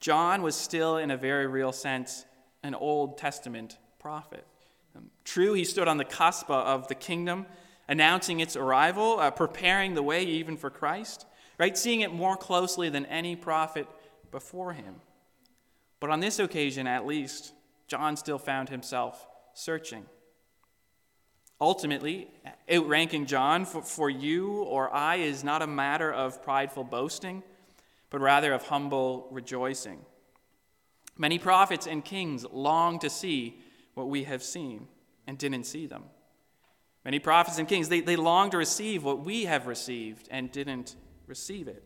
John 0.00 0.42
was 0.42 0.54
still, 0.54 0.96
in 0.96 1.10
a 1.10 1.16
very 1.16 1.46
real 1.46 1.72
sense, 1.72 2.24
an 2.62 2.74
Old 2.74 3.18
Testament 3.18 3.76
prophet. 3.98 4.46
True, 5.24 5.52
he 5.52 5.64
stood 5.64 5.88
on 5.88 5.96
the 5.96 6.04
cusp 6.04 6.50
of 6.50 6.88
the 6.88 6.94
kingdom, 6.94 7.46
announcing 7.88 8.40
its 8.40 8.56
arrival, 8.56 9.18
uh, 9.18 9.30
preparing 9.30 9.94
the 9.94 10.02
way 10.02 10.24
even 10.24 10.56
for 10.56 10.70
Christ, 10.70 11.26
right? 11.58 11.76
Seeing 11.76 12.00
it 12.00 12.12
more 12.12 12.36
closely 12.36 12.88
than 12.88 13.06
any 13.06 13.36
prophet 13.36 13.86
before 14.30 14.72
him. 14.72 14.96
But 16.00 16.10
on 16.10 16.20
this 16.20 16.38
occasion, 16.38 16.86
at 16.86 17.06
least, 17.06 17.52
John 17.88 18.16
still 18.16 18.38
found 18.38 18.68
himself 18.68 19.26
searching. 19.54 20.04
Ultimately, 21.60 22.28
outranking 22.72 23.26
John 23.26 23.64
for, 23.64 23.82
for 23.82 24.08
you 24.08 24.62
or 24.62 24.94
I 24.94 25.16
is 25.16 25.42
not 25.42 25.60
a 25.60 25.66
matter 25.66 26.12
of 26.12 26.42
prideful 26.42 26.84
boasting, 26.84 27.42
but 28.10 28.20
rather 28.20 28.52
of 28.52 28.64
humble 28.64 29.26
rejoicing. 29.32 29.98
Many 31.16 31.38
prophets 31.40 31.88
and 31.88 32.04
kings 32.04 32.46
long 32.52 33.00
to 33.00 33.10
see 33.10 33.60
what 33.98 34.08
we 34.08 34.24
have 34.24 34.42
seen 34.42 34.88
and 35.26 35.36
didn't 35.36 35.64
see 35.64 35.86
them. 35.86 36.04
Many 37.04 37.18
prophets 37.18 37.58
and 37.58 37.68
kings, 37.68 37.88
they, 37.88 38.00
they 38.00 38.16
long 38.16 38.50
to 38.50 38.56
receive 38.58 39.04
what 39.04 39.24
we 39.24 39.44
have 39.44 39.66
received 39.66 40.28
and 40.30 40.50
didn't 40.50 40.96
receive 41.26 41.68
it. 41.68 41.82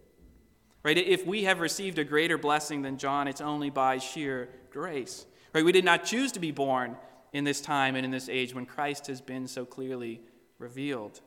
Right? 0.82 0.98
If 0.98 1.26
we 1.26 1.44
have 1.44 1.60
received 1.60 1.98
a 1.98 2.04
greater 2.04 2.38
blessing 2.38 2.82
than 2.82 2.98
John, 2.98 3.28
it's 3.28 3.40
only 3.40 3.70
by 3.70 3.98
sheer 3.98 4.48
grace. 4.70 5.26
Right? 5.54 5.64
We 5.64 5.72
did 5.72 5.84
not 5.84 6.04
choose 6.04 6.32
to 6.32 6.40
be 6.40 6.50
born 6.50 6.96
in 7.32 7.44
this 7.44 7.60
time 7.60 7.94
and 7.94 8.04
in 8.04 8.10
this 8.10 8.28
age 8.28 8.54
when 8.54 8.66
Christ 8.66 9.06
has 9.06 9.20
been 9.20 9.46
so 9.46 9.64
clearly 9.64 10.20
revealed. 10.58 11.20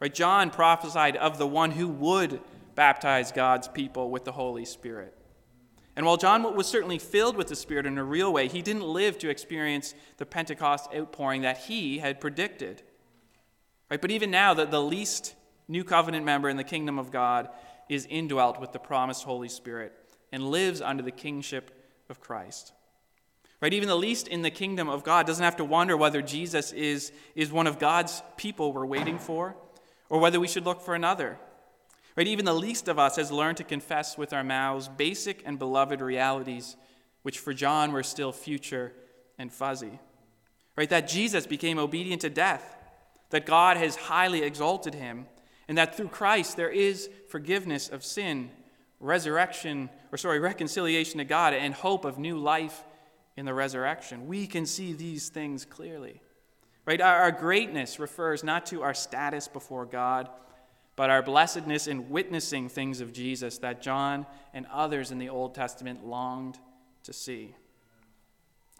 Right? 0.00 0.14
John 0.14 0.50
prophesied 0.50 1.16
of 1.16 1.38
the 1.38 1.46
one 1.46 1.72
who 1.72 1.88
would 1.88 2.40
baptize 2.74 3.32
God's 3.32 3.68
people 3.68 4.10
with 4.10 4.24
the 4.24 4.32
Holy 4.32 4.64
Spirit. 4.64 5.16
And 5.96 6.06
while 6.06 6.16
John 6.16 6.54
was 6.54 6.66
certainly 6.66 6.98
filled 6.98 7.36
with 7.36 7.48
the 7.48 7.56
Spirit 7.56 7.84
in 7.84 7.98
a 7.98 8.04
real 8.04 8.32
way, 8.32 8.48
he 8.48 8.62
didn't 8.62 8.84
live 8.84 9.18
to 9.18 9.28
experience 9.28 9.94
the 10.18 10.26
Pentecost 10.26 10.88
outpouring 10.94 11.42
that 11.42 11.58
he 11.58 11.98
had 11.98 12.20
predicted. 12.20 12.82
Right? 13.90 14.00
But 14.00 14.10
even 14.10 14.30
now, 14.30 14.54
the, 14.54 14.66
the 14.66 14.82
least 14.82 15.34
new 15.68 15.84
covenant 15.84 16.24
member 16.24 16.48
in 16.48 16.56
the 16.56 16.64
kingdom 16.64 16.98
of 16.98 17.10
God 17.10 17.48
is 17.88 18.06
indwelt 18.08 18.60
with 18.60 18.72
the 18.72 18.78
promised 18.78 19.24
Holy 19.24 19.48
Spirit 19.48 19.92
and 20.30 20.50
lives 20.50 20.80
under 20.80 21.02
the 21.02 21.10
kingship 21.10 21.70
of 22.08 22.20
Christ. 22.20 22.72
Right? 23.60 23.74
Even 23.74 23.88
the 23.88 23.96
least 23.96 24.28
in 24.28 24.42
the 24.42 24.50
kingdom 24.50 24.88
of 24.88 25.04
God 25.04 25.26
doesn't 25.26 25.44
have 25.44 25.56
to 25.56 25.64
wonder 25.64 25.96
whether 25.96 26.22
Jesus 26.22 26.72
is, 26.72 27.12
is 27.34 27.52
one 27.52 27.66
of 27.66 27.78
God's 27.78 28.22
people 28.36 28.72
we're 28.72 28.86
waiting 28.86 29.18
for 29.18 29.56
or 30.08 30.20
whether 30.20 30.40
we 30.40 30.48
should 30.48 30.64
look 30.64 30.80
for 30.80 30.94
another. 30.94 31.38
Right? 32.16 32.26
Even 32.26 32.44
the 32.44 32.54
least 32.54 32.88
of 32.88 32.98
us 32.98 33.16
has 33.16 33.30
learned 33.30 33.56
to 33.58 33.64
confess 33.64 34.18
with 34.18 34.32
our 34.32 34.44
mouths 34.44 34.88
basic 34.88 35.42
and 35.46 35.58
beloved 35.58 36.00
realities, 36.00 36.76
which 37.22 37.38
for 37.38 37.54
John 37.54 37.92
were 37.92 38.02
still 38.02 38.32
future 38.32 38.92
and 39.38 39.52
fuzzy. 39.52 39.98
Right? 40.76 40.90
That 40.90 41.08
Jesus 41.08 41.46
became 41.46 41.78
obedient 41.78 42.22
to 42.22 42.30
death, 42.30 42.76
that 43.30 43.46
God 43.46 43.76
has 43.76 43.96
highly 43.96 44.42
exalted 44.42 44.94
him, 44.94 45.26
and 45.68 45.78
that 45.78 45.96
through 45.96 46.08
Christ 46.08 46.56
there 46.56 46.70
is 46.70 47.08
forgiveness 47.28 47.88
of 47.88 48.04
sin, 48.04 48.50
resurrection, 48.98 49.88
or 50.10 50.18
sorry, 50.18 50.40
reconciliation 50.40 51.18
to 51.18 51.24
God, 51.24 51.54
and 51.54 51.72
hope 51.72 52.04
of 52.04 52.18
new 52.18 52.38
life 52.38 52.82
in 53.36 53.46
the 53.46 53.54
resurrection. 53.54 54.26
We 54.26 54.46
can 54.46 54.66
see 54.66 54.92
these 54.92 55.28
things 55.28 55.64
clearly. 55.64 56.20
Right? 56.86 57.00
Our, 57.00 57.30
greatness 57.30 58.00
refers 58.00 58.42
not 58.42 58.66
to 58.66 58.82
our 58.82 58.94
status 58.94 59.46
before 59.46 59.86
God, 59.86 60.28
but 60.96 61.10
our 61.10 61.22
blessedness 61.22 61.86
in 61.86 62.10
witnessing 62.10 62.68
things 62.68 63.00
of 63.00 63.12
Jesus 63.12 63.58
that 63.58 63.82
John 63.82 64.26
and 64.52 64.66
others 64.72 65.10
in 65.10 65.18
the 65.18 65.28
Old 65.28 65.54
Testament 65.54 66.04
longed 66.04 66.58
to 67.04 67.12
see. 67.12 67.54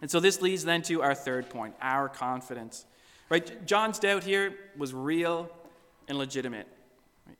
And 0.01 0.09
so 0.09 0.19
this 0.19 0.41
leads 0.41 0.63
then 0.63 0.81
to 0.83 1.01
our 1.01 1.15
third 1.15 1.49
point, 1.49 1.75
our 1.81 2.09
confidence. 2.09 2.85
Right? 3.29 3.65
John's 3.65 3.99
doubt 3.99 4.23
here 4.23 4.53
was 4.77 4.93
real 4.93 5.49
and 6.07 6.17
legitimate. 6.17 6.67
Right? 7.27 7.37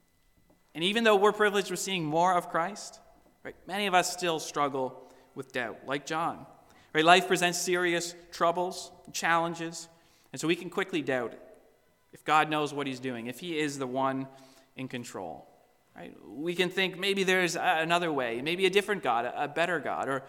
And 0.74 0.84
even 0.84 1.04
though 1.04 1.16
we're 1.16 1.32
privileged 1.32 1.70
with 1.70 1.80
seeing 1.80 2.04
more 2.04 2.34
of 2.34 2.48
Christ, 2.48 3.00
right, 3.44 3.54
many 3.66 3.86
of 3.86 3.94
us 3.94 4.12
still 4.12 4.40
struggle 4.40 5.12
with 5.34 5.52
doubt, 5.52 5.80
like 5.86 6.06
John. 6.06 6.46
Right? 6.94 7.04
Life 7.04 7.28
presents 7.28 7.58
serious 7.58 8.14
troubles, 8.30 8.90
challenges, 9.12 9.88
and 10.32 10.40
so 10.40 10.48
we 10.48 10.56
can 10.56 10.70
quickly 10.70 11.02
doubt 11.02 11.34
if 12.12 12.24
God 12.24 12.48
knows 12.48 12.72
what 12.72 12.86
he's 12.86 13.00
doing, 13.00 13.26
if 13.26 13.40
he 13.40 13.58
is 13.58 13.78
the 13.78 13.86
one 13.86 14.26
in 14.76 14.88
control. 14.88 15.46
Right? 15.96 16.14
We 16.26 16.54
can 16.54 16.70
think 16.70 16.98
maybe 16.98 17.24
there's 17.24 17.56
another 17.56 18.12
way, 18.12 18.40
maybe 18.40 18.66
a 18.66 18.70
different 18.70 19.02
God, 19.02 19.30
a 19.34 19.48
better 19.48 19.78
God, 19.78 20.08
or 20.08 20.22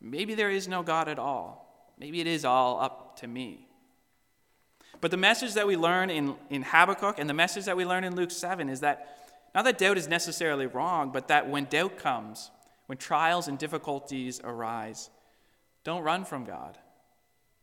maybe 0.00 0.34
there 0.34 0.50
is 0.50 0.68
no 0.68 0.82
God 0.82 1.08
at 1.08 1.18
all. 1.18 1.92
Maybe 1.98 2.20
it 2.20 2.26
is 2.26 2.44
all 2.44 2.80
up 2.80 3.18
to 3.20 3.26
me. 3.26 3.66
But 5.00 5.10
the 5.10 5.16
message 5.16 5.54
that 5.54 5.66
we 5.66 5.76
learn 5.76 6.10
in, 6.10 6.34
in 6.50 6.62
Habakkuk 6.62 7.18
and 7.18 7.28
the 7.28 7.34
message 7.34 7.64
that 7.66 7.76
we 7.76 7.84
learn 7.84 8.04
in 8.04 8.16
Luke 8.16 8.30
7 8.30 8.68
is 8.68 8.80
that 8.80 9.16
not 9.54 9.64
that 9.64 9.78
doubt 9.78 9.96
is 9.96 10.08
necessarily 10.08 10.66
wrong, 10.66 11.10
but 11.12 11.28
that 11.28 11.48
when 11.48 11.64
doubt 11.64 11.96
comes, 11.96 12.50
when 12.86 12.98
trials 12.98 13.48
and 13.48 13.58
difficulties 13.58 14.40
arise, 14.44 15.10
don't 15.84 16.02
run 16.02 16.24
from 16.24 16.44
God. 16.44 16.76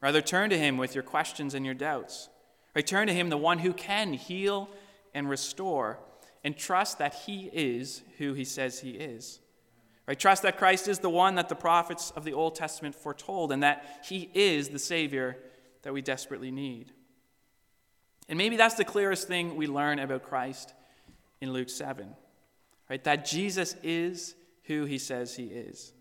Rather, 0.02 0.22
turn 0.22 0.50
to 0.50 0.58
Him 0.58 0.78
with 0.78 0.96
your 0.96 1.04
questions 1.04 1.54
and 1.54 1.65
your 1.65 1.76
doubts. 1.76 2.30
Return 2.76 3.08
to 3.08 3.13
Him, 3.13 3.30
the 3.30 3.38
one 3.38 3.60
who 3.60 3.74
can 3.74 4.13
heal 4.13 4.69
and 5.13 5.30
restore, 5.30 6.00
and 6.43 6.58
trust 6.58 6.99
that 6.99 7.13
He 7.25 7.49
is 7.53 8.01
who 8.17 8.34
He 8.34 8.45
says 8.45 8.79
He 8.79 8.91
is. 8.91 9.39
Right? 10.08 10.19
Trust 10.19 10.43
that 10.43 10.58
Christ 10.58 10.88
is 10.88 10.99
the 10.99 11.10
one 11.10 11.36
that 11.36 11.49
the 11.49 11.56
prophets 11.56 12.12
of 12.12 12.25
the 12.25 12.34
Old 12.34 12.56
Testament 12.56 12.95
foretold, 12.95 13.51
and 13.51 13.63
that 13.63 14.01
He 14.08 14.29
is 14.34 14.69
the 14.69 14.79
Savior 14.79 15.38
that 15.84 15.93
we 15.93 16.01
desperately 16.01 16.51
need. 16.51 16.91
And 18.29 18.38
maybe 18.38 18.56
that's 18.56 18.75
the 18.75 18.86
clearest 18.86 19.27
thing 19.27 19.56
we 19.56 19.67
learn 19.67 19.99
about 19.99 20.23
Christ 20.23 20.73
in 21.41 21.51
Luke 21.53 21.69
7. 21.69 22.15
Right? 22.89 23.03
That 23.03 23.25
Jesus 23.25 23.75
is 23.84 24.36
who 24.63 24.86
He 24.86 24.97
says 24.97 25.36
He 25.36 25.45
is. 25.45 25.93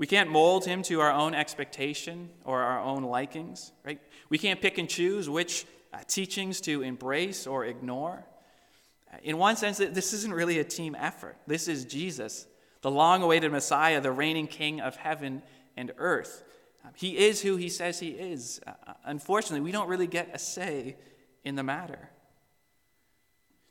We 0.00 0.06
can't 0.06 0.30
mold 0.30 0.64
him 0.64 0.80
to 0.84 1.02
our 1.02 1.12
own 1.12 1.34
expectation 1.34 2.30
or 2.46 2.62
our 2.62 2.80
own 2.80 3.02
likings, 3.02 3.70
right? 3.84 4.00
We 4.30 4.38
can't 4.38 4.58
pick 4.58 4.78
and 4.78 4.88
choose 4.88 5.28
which 5.28 5.66
uh, 5.92 5.98
teachings 6.08 6.62
to 6.62 6.80
embrace 6.80 7.46
or 7.46 7.66
ignore. 7.66 8.24
Uh, 9.12 9.16
in 9.22 9.38
one 9.38 9.56
sense, 9.56 9.78
this 9.78 10.12
isn't 10.12 10.32
really 10.32 10.58
a 10.58 10.64
team 10.64 10.94
effort. 10.98 11.36
This 11.46 11.68
is 11.68 11.84
Jesus, 11.84 12.46
the 12.82 12.90
long 12.90 13.22
awaited 13.22 13.52
Messiah, 13.52 14.00
the 14.00 14.12
reigning 14.12 14.46
King 14.46 14.80
of 14.80 14.96
heaven 14.96 15.42
and 15.76 15.92
earth. 15.98 16.44
Um, 16.84 16.92
he 16.94 17.18
is 17.18 17.42
who 17.42 17.56
he 17.56 17.68
says 17.68 18.00
he 18.00 18.10
is. 18.10 18.60
Uh, 18.66 18.72
uh, 18.86 18.92
unfortunately, 19.04 19.60
we 19.60 19.72
don't 19.72 19.88
really 19.88 20.06
get 20.06 20.30
a 20.32 20.38
say 20.38 20.96
in 21.44 21.54
the 21.54 21.62
matter. 21.62 22.10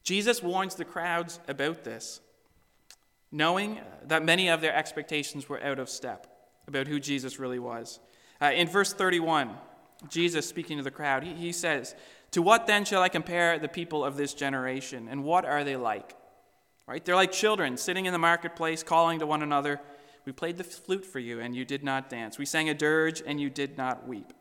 Jesus 0.04 0.42
warns 0.42 0.76
the 0.76 0.86
crowds 0.86 1.40
about 1.48 1.84
this 1.84 2.22
knowing 3.32 3.80
that 4.06 4.26
many 4.26 4.50
of 4.50 4.62
their 4.62 4.76
expectations 4.76 5.48
were 5.48 5.62
out 5.62 5.78
of 5.78 5.88
step 5.90 6.26
about 6.68 6.88
who 6.88 7.00
Jesus 7.00 7.40
really 7.40 7.60
was. 7.60 8.00
Uh, 8.42 8.52
in 8.56 8.68
verse 8.68 8.94
31, 8.94 9.52
Jesus 10.08 10.48
speaking 10.48 10.78
to 10.78 10.84
the 10.84 10.92
crowd, 10.92 11.24
he, 11.24 11.34
he 11.34 11.52
says, 11.52 11.96
To 12.32 12.42
what 12.42 12.68
then 12.68 12.86
shall 12.86 13.02
I 13.02 13.10
compare 13.10 13.60
the 13.60 13.68
people 13.68 14.06
of 14.06 14.16
this 14.16 14.34
generation, 14.34 15.08
and 15.10 15.24
what 15.24 15.46
are 15.46 15.64
they 15.64 15.76
like? 15.76 16.16
Right? 16.88 17.04
They're 17.04 17.16
like 17.16 17.32
children 17.32 17.78
sitting 17.78 18.06
in 18.06 18.14
the 18.14 18.20
marketplace, 18.20 18.82
calling 18.82 19.20
to 19.20 19.26
one 19.26 19.44
another, 19.44 19.80
We 20.26 20.32
played 20.32 20.58
the 20.58 20.64
flute 20.64 21.06
for 21.06 21.20
you, 21.20 21.40
and 21.40 21.56
you 21.56 21.66
did 21.66 21.84
not 21.84 22.10
dance. 22.10 22.38
We 22.38 22.46
sang 22.46 22.70
a 22.70 22.74
dirge, 22.74 23.22
and 23.26 23.40
you 23.40 23.50
did 23.50 23.78
not 23.78 24.08
weep. 24.08 24.32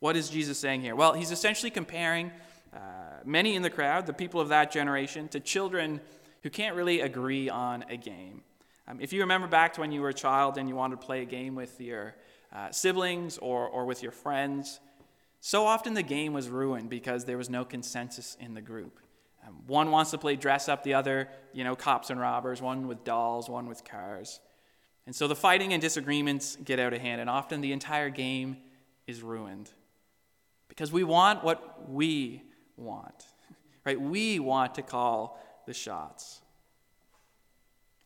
What 0.00 0.16
is 0.16 0.28
Jesus 0.28 0.58
saying 0.58 0.80
here? 0.80 0.94
Well, 0.94 1.12
he's 1.12 1.30
essentially 1.30 1.70
comparing 1.70 2.30
uh, 2.74 2.78
many 3.24 3.54
in 3.54 3.62
the 3.62 3.70
crowd, 3.70 4.06
the 4.06 4.12
people 4.12 4.40
of 4.40 4.48
that 4.48 4.70
generation, 4.70 5.28
to 5.28 5.40
children 5.40 6.00
who 6.42 6.50
can't 6.50 6.76
really 6.76 7.00
agree 7.00 7.48
on 7.48 7.84
a 7.88 7.96
game. 7.96 8.42
Um, 8.86 8.98
if 9.00 9.12
you 9.12 9.20
remember 9.20 9.46
back 9.46 9.74
to 9.74 9.80
when 9.80 9.92
you 9.92 10.02
were 10.02 10.10
a 10.10 10.14
child 10.14 10.58
and 10.58 10.68
you 10.68 10.74
wanted 10.74 11.00
to 11.00 11.06
play 11.06 11.22
a 11.22 11.24
game 11.24 11.54
with 11.54 11.80
your 11.80 12.14
uh, 12.54 12.70
siblings 12.70 13.38
or, 13.38 13.66
or 13.66 13.84
with 13.84 14.02
your 14.02 14.12
friends, 14.12 14.80
so 15.40 15.66
often 15.66 15.92
the 15.92 16.02
game 16.02 16.32
was 16.32 16.48
ruined 16.48 16.88
because 16.88 17.26
there 17.26 17.36
was 17.36 17.50
no 17.50 17.64
consensus 17.64 18.36
in 18.40 18.54
the 18.54 18.62
group. 18.62 18.98
Um, 19.46 19.62
one 19.66 19.90
wants 19.90 20.10
to 20.12 20.18
play 20.18 20.36
dress 20.36 20.68
up, 20.68 20.82
the 20.84 20.94
other, 20.94 21.28
you 21.52 21.64
know, 21.64 21.76
cops 21.76 22.08
and 22.08 22.18
robbers, 22.18 22.62
one 22.62 22.88
with 22.88 23.04
dolls, 23.04 23.48
one 23.48 23.66
with 23.66 23.84
cars. 23.84 24.40
And 25.06 25.14
so 25.14 25.28
the 25.28 25.36
fighting 25.36 25.72
and 25.74 25.82
disagreements 25.82 26.56
get 26.64 26.80
out 26.80 26.94
of 26.94 27.00
hand, 27.00 27.20
and 27.20 27.28
often 27.28 27.60
the 27.60 27.72
entire 27.72 28.08
game 28.08 28.56
is 29.06 29.22
ruined. 29.22 29.70
Because 30.68 30.90
we 30.90 31.04
want 31.04 31.44
what 31.44 31.90
we 31.90 32.42
want, 32.76 33.26
right? 33.84 34.00
We 34.00 34.38
want 34.38 34.76
to 34.76 34.82
call 34.82 35.38
the 35.66 35.74
shots. 35.74 36.40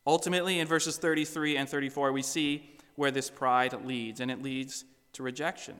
Ultimately, 0.07 0.59
in 0.59 0.67
verses 0.67 0.97
33 0.97 1.57
and 1.57 1.69
34, 1.69 2.13
we 2.13 2.23
see 2.23 2.78
where 2.99 3.13
this 3.13 3.31
pride 3.31 3.73
leads, 3.85 4.19
and 4.19 4.29
it 4.29 4.43
leads 4.43 4.85
to 5.13 5.23
rejection. 5.23 5.77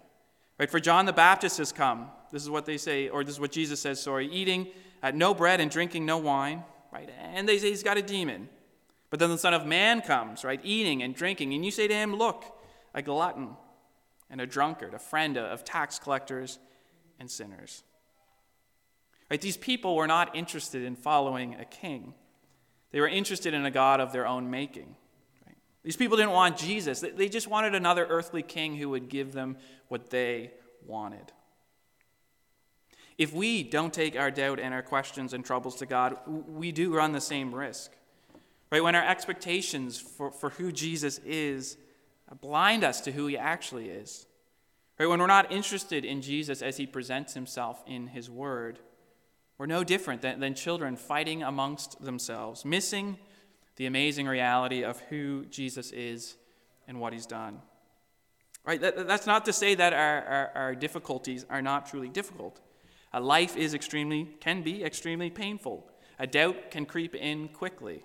Right? 0.57 0.71
For 0.71 0.79
John 0.79 1.05
the 1.05 1.13
Baptist 1.13 1.59
has 1.59 1.73
come. 1.73 2.07
This 2.31 2.45
is 2.45 2.49
what 2.49 2.65
they 2.65 2.79
say, 2.79 3.09
or 3.09 3.25
this 3.25 3.35
is 3.35 3.41
what 3.41 3.51
Jesus 3.51 3.81
says, 3.81 4.01
sorry, 4.01 4.29
eating 4.29 4.69
uh, 5.03 5.11
no 5.11 5.35
bread 5.35 5.61
and 5.61 5.69
drinking 5.69 6.07
no 6.07 6.19
wine, 6.19 6.63
right? 6.93 7.11
And 7.35 7.49
they 7.49 7.59
say 7.59 7.71
he's 7.71 7.83
got 7.83 7.97
a 7.97 8.03
demon. 8.03 8.49
But 9.11 9.19
then 9.19 9.31
the 9.31 9.39
Son 9.39 9.53
of 9.53 9.67
Man 9.67 10.01
comes, 10.01 10.45
right? 10.45 10.61
Eating 10.63 11.03
and 11.03 11.13
drinking. 11.13 11.53
And 11.55 11.65
you 11.65 11.73
say 11.73 11.89
to 11.89 11.95
him, 11.95 12.15
Look, 12.15 12.45
a 12.95 13.03
glutton 13.03 13.57
and 14.31 14.41
a 14.41 14.47
drunkard, 14.47 14.95
a 14.95 15.01
friend 15.01 15.37
of 15.37 15.65
tax 15.65 15.99
collectors 15.99 16.61
and 17.19 17.29
sinners. 17.29 17.83
Right? 19.29 19.41
These 19.41 19.57
people 19.57 19.97
were 19.97 20.07
not 20.07 20.37
interested 20.37 20.85
in 20.85 20.95
following 20.95 21.57
a 21.57 21.65
king, 21.65 22.15
they 22.93 23.01
were 23.01 23.09
interested 23.09 23.55
in 23.55 23.67
a 23.67 23.73
God 23.73 23.99
of 23.99 24.13
their 24.13 24.27
own 24.27 24.53
making. 24.53 24.95
These 25.85 25.97
people 25.97 26.17
didn't 26.17 26.33
want 26.33 26.57
Jesus, 26.57 27.01
they 27.01 27.29
just 27.29 27.49
wanted 27.49 27.75
another 27.75 28.07
earthly 28.09 28.43
king 28.43 28.77
who 28.77 28.91
would 28.91 29.09
give 29.09 29.33
them 29.33 29.57
what 29.89 30.11
they 30.11 30.53
wanted. 30.87 31.33
If 33.17 33.33
we 33.33 33.65
don't 33.65 33.93
take 33.93 34.17
our 34.17 34.31
doubt 34.31 34.61
and 34.61 34.73
our 34.73 34.83
questions 34.83 35.33
and 35.33 35.45
troubles 35.45 35.77
to 35.77 35.87
God, 35.87 36.17
we 36.27 36.71
do 36.71 36.95
run 36.95 37.13
the 37.13 37.21
same 37.21 37.53
risk. 37.55 37.91
Right? 38.71 38.83
When 38.83 38.95
our 38.95 39.05
expectations 39.05 39.99
for, 39.99 40.31
for 40.31 40.51
who 40.51 40.71
Jesus 40.71 41.19
is 41.25 41.77
blind 42.41 42.85
us 42.85 43.01
to 43.03 43.13
who 43.13 43.27
he 43.27 43.37
actually 43.37 43.89
is. 43.89 44.27
Right? 44.99 45.07
When 45.07 45.21
we're 45.21 45.27
not 45.27 45.51
interested 45.51 46.05
in 46.05 46.23
Jesus 46.23 46.63
as 46.63 46.77
he 46.77 46.87
presents 46.87 47.35
himself 47.35 47.83
in 47.87 48.09
his 48.09 48.29
word, 48.29 48.79
we're 49.57 49.67
no 49.67 49.83
different 49.83 50.23
than, 50.23 50.39
than 50.39 50.55
children 50.55 50.97
fighting 50.97 51.43
amongst 51.43 52.03
themselves, 52.05 52.65
missing 52.65 53.19
the 53.79 53.87
amazing 53.87 54.27
reality 54.27 54.83
of 54.83 55.01
who 55.09 55.47
Jesus 55.47 55.93
is 55.93 56.37
and 56.89 57.01
what 57.01 57.13
he's 57.13 57.27
done. 57.27 57.63
Right? 58.65 58.81
That, 58.81 59.07
that's 59.07 59.27
not 59.27 59.45
to 59.47 59.53
say 59.53 59.77
that 59.77 59.93
our, 59.93 60.25
our, 60.25 60.51
our 60.55 60.75
difficulties 60.75 61.47
are 61.49 61.63
not 61.63 61.89
truly 61.89 62.09
difficult. 62.09 62.61
A 63.13 63.21
life 63.21 63.57
is 63.57 63.75
extremely, 63.75 64.25
can 64.41 64.63
be 64.63 64.85
extremely 64.85 65.31
painful. 65.31 65.89
A 66.19 66.27
doubt 66.27 66.73
can 66.73 66.87
creep 66.87 67.15
in 67.15 67.49
quickly. 67.49 68.03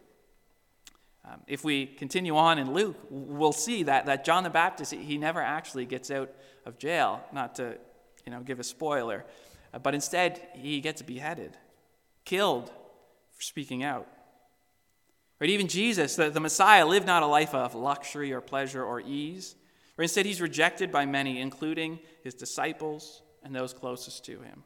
Um, 1.26 1.42
if 1.48 1.64
we 1.64 1.88
continue 1.88 2.38
on 2.38 2.60
in 2.60 2.72
Luke, 2.72 2.98
we'll 3.10 3.52
see 3.52 3.84
that, 3.84 4.06
that 4.06 4.24
John 4.24 4.44
the 4.44 4.52
Baptist, 4.52 4.94
he 4.94 5.18
never 5.18 5.42
actually 5.42 5.86
gets 5.86 6.12
out 6.12 6.30
of 6.66 6.78
jail, 6.78 7.22
not 7.34 7.56
to 7.56 7.78
you 8.26 8.32
know, 8.32 8.42
give 8.42 8.60
a 8.60 8.64
spoiler. 8.64 9.26
Uh, 9.74 9.80
but 9.80 9.96
instead, 9.96 10.40
he 10.54 10.82
gets 10.82 11.02
beheaded, 11.02 11.58
killed 12.26 12.70
for 13.32 13.42
speaking 13.42 13.84
out. 13.84 14.08
Right? 15.44 15.50
Even 15.50 15.68
Jesus, 15.68 16.16
the, 16.16 16.30
the 16.30 16.40
Messiah, 16.40 16.88
lived 16.88 17.06
not 17.06 17.22
a 17.22 17.26
life 17.26 17.54
of 17.54 17.76
luxury 17.76 18.32
or 18.32 18.40
pleasure 18.40 18.82
or 18.82 19.02
ease. 19.02 19.56
Instead, 20.00 20.26
he's 20.26 20.40
rejected 20.40 20.90
by 20.90 21.06
many, 21.06 21.42
including 21.42 22.00
his 22.24 22.34
disciples 22.34 23.22
and 23.44 23.54
those 23.54 23.74
closest 23.74 24.24
to 24.24 24.40
him. 24.40 24.64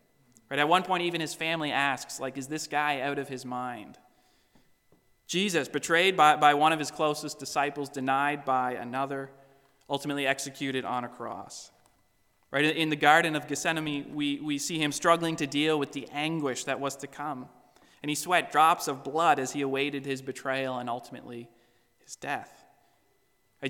Right? 0.51 0.59
At 0.59 0.69
one 0.69 0.83
point, 0.83 1.01
even 1.01 1.19
his 1.19 1.33
family 1.33 1.71
asks, 1.71 2.19
like, 2.19 2.37
is 2.37 2.45
this 2.45 2.67
guy 2.67 3.01
out 3.01 3.17
of 3.17 3.27
his 3.27 3.43
mind? 3.43 3.97
Jesus, 5.25 5.67
betrayed 5.67 6.15
by, 6.15 6.35
by 6.35 6.53
one 6.53 6.71
of 6.71 6.77
his 6.77 6.91
closest 6.91 7.39
disciples, 7.39 7.89
denied 7.89 8.45
by 8.45 8.73
another, 8.73 9.31
ultimately 9.89 10.27
executed 10.27 10.85
on 10.85 11.03
a 11.03 11.09
cross. 11.09 11.71
Right? 12.51 12.65
In 12.65 12.91
the 12.91 12.95
Garden 12.95 13.35
of 13.35 13.47
Gethsemane, 13.47 14.13
we, 14.13 14.39
we 14.41 14.59
see 14.59 14.77
him 14.77 14.91
struggling 14.91 15.37
to 15.37 15.47
deal 15.47 15.79
with 15.79 15.93
the 15.93 16.07
anguish 16.13 16.65
that 16.65 16.79
was 16.79 16.95
to 16.97 17.07
come. 17.07 17.49
And 18.01 18.10
he 18.10 18.15
sweat 18.15 18.51
drops 18.51 18.88
of 18.88 19.03
blood 19.03 19.39
as 19.39 19.53
he 19.53 19.62
awaited 19.62 20.05
his 20.05 20.21
betrayal 20.21 20.77
and 20.77 20.89
ultimately 20.89 21.49
his 22.03 22.15
death. 22.15 22.65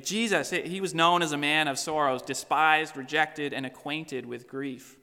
Jesus, 0.03 0.49
he 0.49 0.81
was 0.81 0.93
known 0.93 1.21
as 1.21 1.31
a 1.31 1.37
man 1.37 1.67
of 1.67 1.79
sorrows, 1.79 2.21
despised, 2.21 2.97
rejected, 2.97 3.53
and 3.53 3.65
acquainted 3.65 4.25
with 4.25 4.47
grief. 4.47 4.97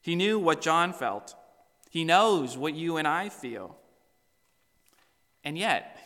He 0.00 0.16
knew 0.16 0.38
what 0.38 0.62
John 0.62 0.92
felt. 0.92 1.34
He 1.90 2.02
knows 2.02 2.56
what 2.56 2.74
you 2.74 2.96
and 2.96 3.06
I 3.06 3.28
feel. 3.28 3.76
And 5.44 5.58
yet, 5.58 5.98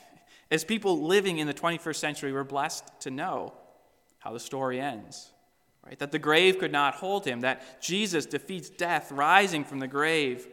as 0.50 0.64
people 0.64 1.02
living 1.02 1.38
in 1.38 1.46
the 1.46 1.54
21st 1.54 1.96
century, 1.96 2.32
we're 2.32 2.42
blessed 2.42 2.84
to 3.00 3.10
know 3.10 3.54
how 4.18 4.32
the 4.32 4.40
story 4.40 4.80
ends. 4.80 5.30
Right? 5.86 5.98
That 5.98 6.12
the 6.12 6.18
grave 6.18 6.58
could 6.58 6.72
not 6.72 6.96
hold 6.96 7.24
him, 7.24 7.40
that 7.40 7.80
Jesus 7.80 8.26
defeats 8.26 8.68
death, 8.68 9.10
rising 9.12 9.64
from 9.64 9.78
the 9.78 9.88
grave, 9.88 10.46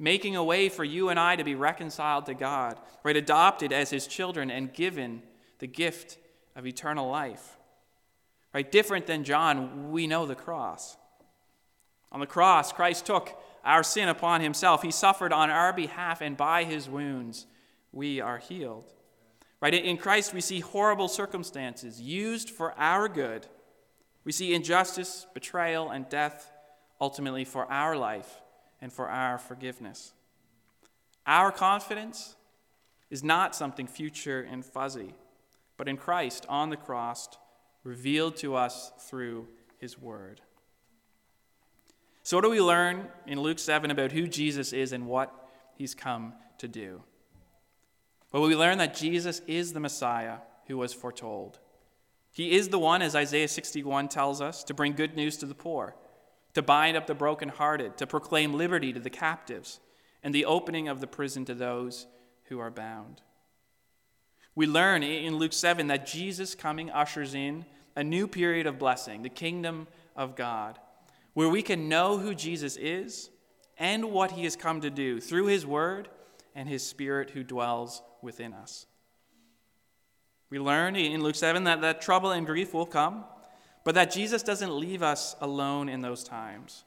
making 0.00 0.34
a 0.34 0.42
way 0.42 0.70
for 0.70 0.82
you 0.82 1.10
and 1.10 1.20
I 1.20 1.36
to 1.36 1.44
be 1.44 1.54
reconciled 1.54 2.26
to 2.26 2.34
God, 2.34 2.80
right? 3.04 3.16
Adopted 3.16 3.70
as 3.70 3.90
his 3.90 4.06
children 4.06 4.50
and 4.50 4.72
given 4.72 5.22
the 5.58 5.66
gift 5.66 6.16
of 6.56 6.66
eternal 6.66 7.08
life. 7.08 7.58
Right? 8.52 8.72
Different 8.72 9.06
than 9.06 9.22
John, 9.22 9.92
we 9.92 10.06
know 10.06 10.24
the 10.24 10.34
cross. 10.34 10.96
On 12.10 12.18
the 12.18 12.26
cross, 12.26 12.72
Christ 12.72 13.06
took 13.06 13.40
our 13.62 13.82
sin 13.82 14.08
upon 14.08 14.40
himself. 14.40 14.82
He 14.82 14.90
suffered 14.90 15.32
on 15.32 15.50
our 15.50 15.72
behalf, 15.72 16.22
and 16.22 16.36
by 16.36 16.64
his 16.64 16.88
wounds, 16.88 17.46
we 17.92 18.20
are 18.20 18.38
healed. 18.38 18.90
Right? 19.60 19.74
In 19.74 19.98
Christ, 19.98 20.32
we 20.32 20.40
see 20.40 20.60
horrible 20.60 21.08
circumstances 21.08 22.00
used 22.00 22.48
for 22.48 22.72
our 22.80 23.06
good. 23.06 23.46
We 24.24 24.32
see 24.32 24.54
injustice, 24.54 25.26
betrayal, 25.34 25.90
and 25.90 26.08
death 26.08 26.50
ultimately 27.00 27.44
for 27.44 27.70
our 27.70 27.96
life 27.96 28.40
and 28.80 28.92
for 28.92 29.08
our 29.08 29.38
forgiveness. 29.38 30.12
Our 31.26 31.52
confidence 31.52 32.36
is 33.10 33.22
not 33.22 33.54
something 33.54 33.86
future 33.86 34.40
and 34.40 34.64
fuzzy, 34.64 35.14
but 35.76 35.88
in 35.88 35.96
Christ 35.96 36.46
on 36.48 36.70
the 36.70 36.76
cross, 36.76 37.28
revealed 37.84 38.36
to 38.36 38.54
us 38.54 38.92
through 38.98 39.48
his 39.78 39.98
word. 39.98 40.40
So, 42.22 42.36
what 42.36 42.44
do 42.44 42.50
we 42.50 42.60
learn 42.60 43.08
in 43.26 43.40
Luke 43.40 43.58
7 43.58 43.90
about 43.90 44.12
who 44.12 44.28
Jesus 44.28 44.72
is 44.72 44.92
and 44.92 45.06
what 45.06 45.48
he's 45.74 45.94
come 45.94 46.34
to 46.58 46.68
do? 46.68 47.02
Well, 48.32 48.42
we 48.42 48.54
learn 48.54 48.78
that 48.78 48.94
Jesus 48.94 49.40
is 49.46 49.72
the 49.72 49.80
Messiah 49.80 50.36
who 50.66 50.76
was 50.76 50.92
foretold. 50.92 51.58
He 52.30 52.52
is 52.52 52.68
the 52.68 52.78
one, 52.78 53.02
as 53.02 53.16
Isaiah 53.16 53.48
61 53.48 54.08
tells 54.08 54.40
us, 54.40 54.62
to 54.64 54.74
bring 54.74 54.92
good 54.92 55.16
news 55.16 55.36
to 55.38 55.46
the 55.46 55.54
poor, 55.54 55.96
to 56.54 56.62
bind 56.62 56.96
up 56.96 57.06
the 57.06 57.14
brokenhearted, 57.14 57.96
to 57.98 58.06
proclaim 58.06 58.54
liberty 58.54 58.92
to 58.92 59.00
the 59.00 59.10
captives, 59.10 59.80
and 60.22 60.34
the 60.34 60.44
opening 60.44 60.88
of 60.88 61.00
the 61.00 61.06
prison 61.06 61.44
to 61.46 61.54
those 61.54 62.06
who 62.44 62.58
are 62.58 62.70
bound. 62.70 63.22
We 64.54 64.66
learn 64.66 65.02
in 65.02 65.36
Luke 65.36 65.52
7 65.52 65.86
that 65.86 66.06
Jesus 66.06 66.54
coming 66.54 66.90
ushers 66.90 67.34
in 67.34 67.64
a 67.96 68.04
new 68.04 68.26
period 68.26 68.66
of 68.66 68.78
blessing, 68.78 69.22
the 69.22 69.28
kingdom 69.28 69.86
of 70.16 70.36
God, 70.36 70.78
where 71.34 71.48
we 71.48 71.62
can 71.62 71.88
know 71.88 72.18
who 72.18 72.34
Jesus 72.34 72.76
is 72.76 73.30
and 73.78 74.12
what 74.12 74.32
he 74.32 74.44
has 74.44 74.56
come 74.56 74.80
to 74.80 74.90
do 74.90 75.20
through 75.20 75.46
his 75.46 75.64
word 75.64 76.08
and 76.54 76.68
his 76.68 76.86
spirit 76.86 77.30
who 77.30 77.42
dwells 77.42 78.02
within 78.20 78.52
us. 78.52 78.86
We 80.50 80.58
learn 80.58 80.96
in 80.96 81.22
Luke 81.22 81.36
7 81.36 81.64
that, 81.64 81.80
that 81.80 82.02
trouble 82.02 82.32
and 82.32 82.44
grief 82.44 82.74
will 82.74 82.86
come, 82.86 83.24
but 83.84 83.94
that 83.94 84.10
Jesus 84.10 84.42
doesn't 84.42 84.78
leave 84.78 85.02
us 85.02 85.36
alone 85.40 85.88
in 85.88 86.00
those 86.00 86.22
times. 86.24 86.84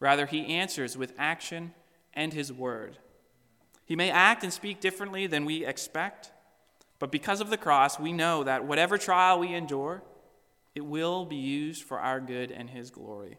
Rather, 0.00 0.26
he 0.26 0.46
answers 0.46 0.96
with 0.96 1.12
action 1.18 1.74
and 2.14 2.32
his 2.32 2.52
word. 2.52 2.98
He 3.84 3.96
may 3.96 4.10
act 4.10 4.44
and 4.44 4.52
speak 4.52 4.80
differently 4.80 5.26
than 5.26 5.44
we 5.44 5.64
expect, 5.64 6.32
but 6.98 7.10
because 7.10 7.40
of 7.40 7.50
the 7.50 7.56
cross, 7.56 7.98
we 7.98 8.12
know 8.12 8.44
that 8.44 8.64
whatever 8.64 8.98
trial 8.98 9.40
we 9.40 9.54
endure, 9.54 10.02
it 10.74 10.84
will 10.84 11.24
be 11.24 11.36
used 11.36 11.82
for 11.82 11.98
our 11.98 12.20
good 12.20 12.50
and 12.50 12.70
his 12.70 12.90
glory. 12.90 13.38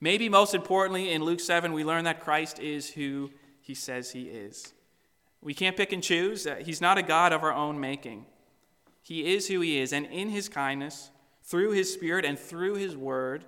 Maybe 0.00 0.28
most 0.28 0.54
importantly, 0.54 1.10
in 1.10 1.24
Luke 1.24 1.40
7, 1.40 1.72
we 1.72 1.84
learn 1.84 2.04
that 2.04 2.20
Christ 2.20 2.58
is 2.58 2.90
who 2.90 3.30
he 3.60 3.74
says 3.74 4.10
he 4.10 4.24
is. 4.24 4.74
We 5.40 5.54
can't 5.54 5.76
pick 5.76 5.92
and 5.92 6.02
choose. 6.02 6.46
He's 6.64 6.80
not 6.80 6.98
a 6.98 7.02
God 7.02 7.32
of 7.32 7.42
our 7.42 7.52
own 7.52 7.80
making. 7.80 8.26
He 9.02 9.34
is 9.34 9.46
who 9.46 9.60
He 9.60 9.78
is, 9.78 9.92
and 9.92 10.06
in 10.06 10.30
His 10.30 10.48
kindness, 10.48 11.12
through 11.46 11.72
His 11.72 11.92
Spirit 11.92 12.24
and 12.24 12.38
through 12.38 12.74
His 12.74 12.96
Word, 12.96 13.44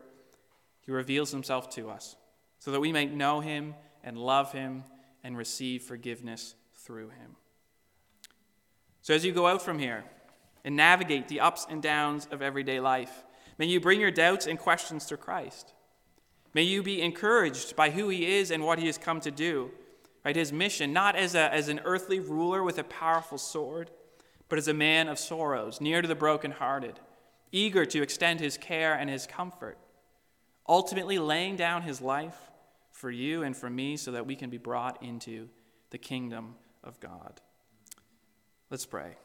He 0.81 0.93
reveals 0.93 1.31
Himself 1.31 1.71
to 1.71 1.91
us 1.91 2.17
so 2.59 2.71
that 2.71 2.81
we 2.81 2.93
may 2.93 3.07
know 3.07 3.41
Him 3.41 3.75
and 4.03 4.19
love 4.19 4.53
Him 4.53 4.85
and 5.23 5.37
receive 5.37 5.83
forgiveness 5.83 6.55
through 6.75 7.11
Him. 7.11 7.37
So, 9.03 9.15
as 9.15 9.25
you 9.25 9.33
go 9.33 9.47
out 9.47 9.63
from 9.63 9.79
here 9.79 10.05
and 10.65 10.77
navigate 10.77 11.29
the 11.29 11.41
ups 11.41 11.67
and 11.69 11.83
downs 11.83 12.29
of 12.31 12.43
everyday 12.43 12.81
life, 12.81 13.25
may 13.59 13.67
you 13.67 13.81
bring 13.81 14.01
your 14.01 14.11
doubts 14.11 14.47
and 14.47 14.59
questions 14.59 15.07
to 15.07 15.17
Christ. 15.17 15.73
May 16.55 16.63
you 16.63 16.83
be 16.83 17.03
encouraged 17.03 17.77
by 17.77 17.91
who 17.91 18.09
He 18.09 18.27
is 18.27 18.51
and 18.51 18.65
what 18.65 18.79
He 18.79 18.87
has 18.87 18.99
come 18.99 19.21
to 19.21 19.31
do 19.31 19.71
right? 20.29 20.37
His 20.37 20.53
mission, 20.53 20.93
not 20.93 21.17
as, 21.17 21.35
a, 21.35 21.53
as 21.55 21.69
an 21.69 21.81
earthly 21.87 22.21
ruler 22.21 22.63
with 22.63 22.79
a 22.79 22.85
powerful 22.85 23.39
sword, 23.39 23.91
but 24.51 24.59
as 24.59 24.69
a 24.69 24.75
man 24.75 25.09
of 25.09 25.19
sorrows, 25.19 25.81
near 25.81 26.03
to 26.03 26.09
the 26.09 26.15
brokenhearted, 26.15 27.01
eager 27.53 27.85
to 27.87 28.03
extend 28.03 28.41
his 28.41 28.57
care 28.57 28.95
and 28.95 29.09
his 29.09 29.27
comfort, 29.27 29.79
ultimately 30.69 31.19
laying 31.19 31.57
down 31.57 31.83
his 31.83 32.01
life 32.01 32.37
for 32.93 33.11
you 33.11 33.43
and 33.43 33.57
for 33.57 33.71
me 33.71 33.97
so 33.97 34.13
that 34.13 34.27
we 34.27 34.37
can 34.37 34.51
be 34.51 34.59
brought 34.59 35.03
into 35.03 35.49
the 35.91 35.99
kingdom 35.99 36.55
of 36.85 36.99
God. 37.01 37.41
Let's 38.71 38.87
pray. 38.87 39.17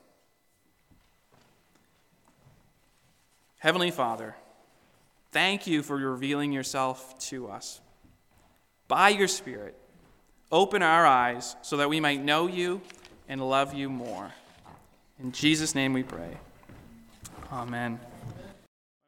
Heavenly 3.59 3.91
Father, 3.91 4.35
thank 5.31 5.67
you 5.67 5.83
for 5.83 5.97
revealing 5.97 6.51
yourself 6.51 7.17
to 7.29 7.47
us 7.47 7.81
by 8.87 9.09
your 9.09 9.27
Spirit 9.27 9.77
Open 10.53 10.83
our 10.83 11.03
eyes 11.03 11.55
so 11.63 11.77
that 11.77 11.89
we 11.89 11.99
might 11.99 12.23
know 12.23 12.45
you 12.45 12.79
and 13.27 13.41
love 13.41 13.73
you 13.73 13.89
more. 13.89 14.31
In 15.19 15.31
Jesus' 15.31 15.73
name 15.73 15.93
we 15.93 16.03
pray. 16.03 16.37
Amen. 17.51 17.99